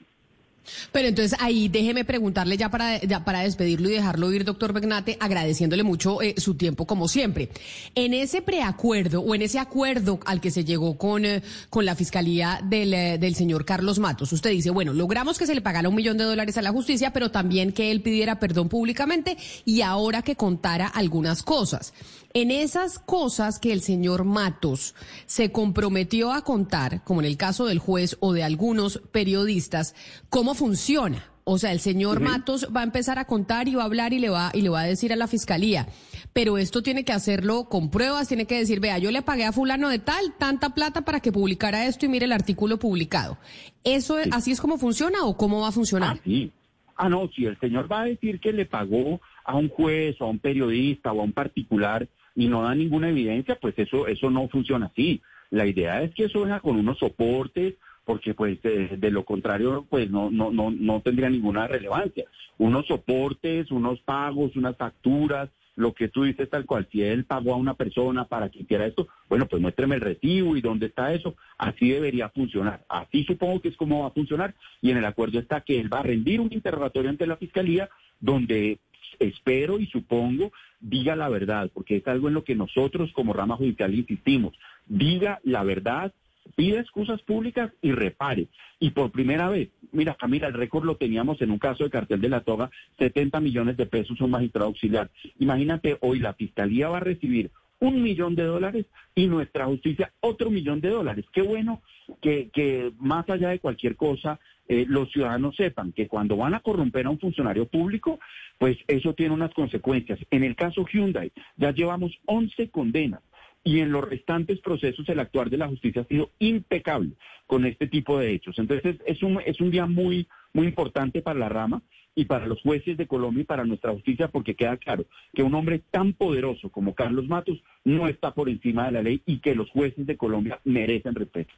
Pero 0.91 1.07
entonces 1.07 1.37
ahí 1.39 1.67
déjeme 1.67 2.05
preguntarle 2.05 2.57
ya 2.57 2.69
para, 2.69 2.99
para 3.25 3.41
despedirlo 3.41 3.89
y 3.89 3.93
dejarlo 3.93 4.31
ir, 4.31 4.45
doctor 4.45 4.73
Begnate, 4.73 5.17
agradeciéndole 5.19 5.83
mucho 5.83 6.21
eh, 6.21 6.35
su 6.37 6.55
tiempo 6.55 6.85
como 6.85 7.07
siempre. 7.07 7.49
En 7.95 8.13
ese 8.13 8.41
preacuerdo 8.41 9.21
o 9.21 9.35
en 9.35 9.41
ese 9.41 9.59
acuerdo 9.59 10.19
al 10.25 10.41
que 10.41 10.51
se 10.51 10.65
llegó 10.65 10.97
con, 10.97 11.25
eh, 11.25 11.41
con 11.69 11.85
la 11.85 11.95
fiscalía 11.95 12.59
del, 12.63 12.93
eh, 12.93 13.17
del 13.17 13.35
señor 13.35 13.65
Carlos 13.65 13.99
Matos, 13.99 14.31
usted 14.31 14.51
dice, 14.51 14.69
bueno, 14.69 14.93
logramos 14.93 15.37
que 15.37 15.45
se 15.45 15.55
le 15.55 15.61
pagara 15.61 15.89
un 15.89 15.95
millón 15.95 16.17
de 16.17 16.23
dólares 16.23 16.57
a 16.57 16.61
la 16.61 16.71
justicia, 16.71 17.11
pero 17.11 17.31
también 17.31 17.71
que 17.73 17.91
él 17.91 18.01
pidiera 18.01 18.39
perdón 18.39 18.69
públicamente 18.69 19.37
y 19.65 19.81
ahora 19.81 20.21
que 20.21 20.35
contara 20.35 20.87
algunas 20.87 21.43
cosas. 21.43 21.93
En 22.35 22.49
esas 22.49 22.97
cosas 22.97 23.59
que 23.59 23.71
el 23.71 23.83
señor 23.83 24.23
Matos 24.23 24.95
se 25.27 25.51
comprometió 25.51 26.31
a 26.31 26.43
contar, 26.43 27.03
como 27.03 27.21
en 27.21 27.27
el 27.27 27.37
caso 27.37 27.67
del 27.67 27.77
juez 27.77 28.17
o 28.21 28.33
de 28.33 28.43
algunos 28.43 29.01
periodistas, 29.11 29.93
¿cómo 30.29 30.52
funciona? 30.53 31.33
O 31.45 31.57
sea, 31.57 31.73
el 31.73 31.79
señor 31.79 32.21
Matos 32.21 32.69
va 32.73 32.81
a 32.81 32.83
empezar 32.83 33.19
a 33.19 33.25
contar 33.25 33.67
y 33.67 33.75
va 33.75 33.81
a 33.81 33.85
hablar 33.85 34.13
y 34.13 34.19
le 34.19 34.29
va 34.29 34.51
y 34.53 34.61
le 34.61 34.69
va 34.69 34.81
a 34.81 34.85
decir 34.85 35.11
a 35.11 35.17
la 35.17 35.27
fiscalía, 35.27 35.87
pero 36.31 36.57
esto 36.57 36.81
tiene 36.81 37.03
que 37.03 37.11
hacerlo 37.11 37.65
con 37.65 37.91
pruebas, 37.91 38.29
tiene 38.29 38.45
que 38.45 38.57
decir, 38.57 38.79
vea, 38.79 38.97
yo 38.97 39.11
le 39.11 39.21
pagué 39.21 39.43
a 39.43 39.51
fulano 39.51 39.89
de 39.89 39.99
tal 39.99 40.33
tanta 40.37 40.73
plata 40.73 41.01
para 41.01 41.19
que 41.19 41.33
publicara 41.33 41.85
esto 41.85 42.05
y 42.05 42.09
mire 42.09 42.25
el 42.25 42.31
artículo 42.31 42.79
publicado. 42.79 43.37
¿Eso 43.83 44.17
así 44.31 44.51
es 44.51 44.61
como 44.61 44.77
funciona 44.77 45.25
o 45.25 45.35
cómo 45.35 45.61
va 45.61 45.67
a 45.67 45.73
funcionar? 45.73 46.19
Ah, 46.25 46.49
ah, 46.95 47.09
no, 47.09 47.29
si 47.35 47.45
el 47.45 47.59
señor 47.59 47.91
va 47.91 48.03
a 48.03 48.05
decir 48.05 48.39
que 48.39 48.53
le 48.53 48.65
pagó 48.65 49.19
a 49.43 49.57
un 49.57 49.67
juez 49.67 50.15
o 50.21 50.25
a 50.25 50.29
un 50.29 50.39
periodista 50.39 51.11
o 51.11 51.19
a 51.19 51.23
un 51.25 51.33
particular 51.33 52.07
y 52.35 52.47
no 52.47 52.63
da 52.63 52.73
ninguna 52.73 53.09
evidencia, 53.09 53.57
pues 53.59 53.77
eso 53.77 54.07
eso 54.07 54.29
no 54.29 54.47
funciona 54.47 54.85
así. 54.85 55.21
La 55.49 55.67
idea 55.67 56.01
es 56.01 56.15
que 56.15 56.25
eso 56.25 56.41
venga 56.41 56.61
con 56.61 56.77
unos 56.77 56.99
soportes, 56.99 57.75
porque 58.05 58.33
pues 58.33 58.61
de, 58.61 59.11
lo 59.11 59.23
contrario 59.23 59.85
pues 59.89 60.09
no, 60.09 60.29
no, 60.29 60.51
no, 60.51 60.71
no 60.71 61.01
tendría 61.01 61.29
ninguna 61.29 61.67
relevancia. 61.67 62.25
Unos 62.57 62.85
soportes, 62.87 63.71
unos 63.71 63.99
pagos, 64.01 64.55
unas 64.55 64.77
facturas, 64.77 65.49
lo 65.75 65.93
que 65.93 66.07
tú 66.07 66.23
dices 66.23 66.49
tal 66.49 66.65
cual, 66.65 66.87
si 66.91 67.01
él 67.01 67.25
pagó 67.25 67.53
a 67.53 67.57
una 67.57 67.73
persona 67.73 68.25
para 68.25 68.49
que 68.49 68.59
hiciera 68.59 68.85
esto, 68.85 69.07
bueno, 69.27 69.47
pues 69.47 69.61
muéstreme 69.61 69.95
el 69.95 70.01
recibo 70.01 70.55
y 70.55 70.61
dónde 70.61 70.87
está 70.87 71.13
eso, 71.13 71.35
así 71.57 71.89
debería 71.89 72.29
funcionar. 72.29 72.85
Así 72.89 73.23
supongo 73.23 73.59
que 73.61 73.69
es 73.69 73.77
como 73.77 74.01
va 74.01 74.07
a 74.07 74.11
funcionar 74.11 74.53
y 74.81 74.91
en 74.91 74.97
el 74.97 75.05
acuerdo 75.05 75.39
está 75.39 75.61
que 75.61 75.79
él 75.79 75.91
va 75.91 75.99
a 75.99 76.03
rendir 76.03 76.41
un 76.41 76.53
interrogatorio 76.53 77.09
ante 77.09 77.27
la 77.27 77.37
fiscalía 77.37 77.89
donde 78.19 78.79
espero 79.19 79.79
y 79.79 79.87
supongo 79.87 80.51
diga 80.79 81.15
la 81.15 81.29
verdad, 81.29 81.71
porque 81.73 81.97
es 81.97 82.07
algo 82.07 82.27
en 82.27 82.33
lo 82.33 82.43
que 82.43 82.55
nosotros 82.55 83.11
como 83.13 83.33
rama 83.33 83.55
judicial 83.55 83.93
insistimos, 83.93 84.53
diga 84.85 85.39
la 85.43 85.63
verdad, 85.63 86.13
pida 86.55 86.79
excusas 86.79 87.21
públicas 87.21 87.71
y 87.81 87.91
repare. 87.91 88.47
Y 88.79 88.91
por 88.91 89.11
primera 89.11 89.49
vez, 89.49 89.69
mira 89.91 90.15
Camila, 90.15 90.47
el 90.47 90.53
récord 90.53 90.85
lo 90.85 90.97
teníamos 90.97 91.41
en 91.41 91.51
un 91.51 91.59
caso 91.59 91.83
de 91.83 91.89
cartel 91.89 92.21
de 92.21 92.29
la 92.29 92.41
toga, 92.41 92.69
70 92.99 93.39
millones 93.39 93.77
de 93.77 93.85
pesos 93.85 94.19
un 94.21 94.31
magistrado 94.31 94.67
auxiliar. 94.67 95.09
Imagínate, 95.39 95.97
hoy 96.01 96.19
la 96.19 96.33
fiscalía 96.33 96.89
va 96.89 96.97
a 96.97 97.01
recibir 97.01 97.51
un 97.79 98.01
millón 98.01 98.35
de 98.35 98.43
dólares 98.43 98.85
y 99.13 99.27
nuestra 99.27 99.65
justicia 99.65 100.13
otro 100.21 100.49
millón 100.49 100.79
de 100.79 100.89
dólares. 100.89 101.25
Qué 101.33 101.41
bueno 101.41 101.81
que, 102.21 102.49
que 102.53 102.91
más 102.97 103.29
allá 103.29 103.49
de 103.49 103.59
cualquier 103.59 103.95
cosa, 103.95 104.39
eh, 104.67 104.85
los 104.87 105.11
ciudadanos 105.11 105.55
sepan 105.57 105.91
que 105.91 106.07
cuando 106.07 106.37
van 106.37 106.53
a 106.53 106.61
corromper 106.61 107.05
a 107.05 107.09
un 107.09 107.19
funcionario 107.19 107.67
público, 107.67 108.19
pues 108.57 108.77
eso 108.87 109.13
tiene 109.13 109.33
unas 109.33 109.53
consecuencias. 109.53 110.19
En 110.31 110.43
el 110.43 110.55
caso 110.55 110.85
Hyundai 110.85 111.31
ya 111.57 111.71
llevamos 111.71 112.17
11 112.25 112.69
condenas 112.69 113.21
y 113.63 113.79
en 113.79 113.91
los 113.91 114.07
restantes 114.07 114.59
procesos 114.59 115.07
el 115.07 115.19
actuar 115.19 115.49
de 115.49 115.57
la 115.57 115.67
justicia 115.67 116.01
ha 116.01 116.05
sido 116.05 116.31
impecable 116.39 117.11
con 117.47 117.65
este 117.65 117.87
tipo 117.87 118.19
de 118.19 118.33
hechos. 118.33 118.57
Entonces 118.59 118.97
es 119.05 119.23
un, 119.23 119.39
es 119.45 119.61
un 119.61 119.71
día 119.71 119.85
muy, 119.85 120.27
muy 120.53 120.67
importante 120.67 121.21
para 121.21 121.39
la 121.39 121.49
rama 121.49 121.81
y 122.15 122.25
para 122.25 122.45
los 122.45 122.61
jueces 122.61 122.97
de 122.97 123.07
Colombia 123.07 123.41
y 123.41 123.45
para 123.45 123.65
nuestra 123.65 123.91
justicia 123.91 124.27
porque 124.27 124.55
queda 124.55 124.77
claro 124.77 125.05
que 125.33 125.43
un 125.43 125.55
hombre 125.55 125.81
tan 125.91 126.13
poderoso 126.13 126.69
como 126.69 126.93
Carlos 126.93 127.27
Matos 127.27 127.63
no 127.83 128.07
está 128.07 128.33
por 128.33 128.49
encima 128.49 128.85
de 128.85 128.91
la 128.91 129.01
ley 129.01 129.21
y 129.25 129.39
que 129.39 129.55
los 129.55 129.69
jueces 129.69 130.05
de 130.05 130.17
Colombia 130.17 130.59
merecen 130.63 131.15
respeto. 131.15 131.53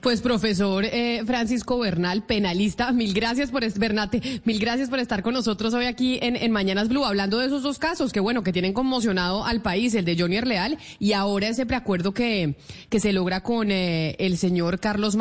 Pues 0.00 0.20
profesor 0.20 0.84
eh, 0.84 1.22
Francisco 1.26 1.78
Bernal, 1.78 2.24
penalista, 2.24 2.92
mil 2.92 3.12
gracias 3.12 3.50
por 3.50 3.68
Bernate, 3.78 4.40
mil 4.44 4.60
gracias 4.60 4.88
por 4.88 5.00
estar 5.00 5.22
con 5.22 5.34
nosotros 5.34 5.74
hoy 5.74 5.86
aquí 5.86 6.20
en, 6.22 6.52
Mañanas 6.52 6.88
Blue, 6.88 7.04
hablando 7.04 7.38
de 7.38 7.46
esos 7.46 7.64
dos 7.64 7.78
casos 7.80 8.12
que 8.12 8.20
bueno, 8.20 8.44
que 8.44 8.52
tienen 8.52 8.72
conmocionado 8.72 9.44
al 9.44 9.60
país, 9.60 9.94
el 9.94 10.04
de 10.04 10.16
Johnny 10.16 10.40
Leal 10.40 10.78
y 11.00 11.14
ahora 11.14 11.48
ese 11.48 11.66
preacuerdo 11.66 12.14
que, 12.14 12.54
que 12.88 13.00
se 13.00 13.12
logra 13.12 13.42
con 13.42 13.72
eh, 13.72 14.14
el 14.20 14.38
señor 14.38 14.78
Carlos 14.78 15.16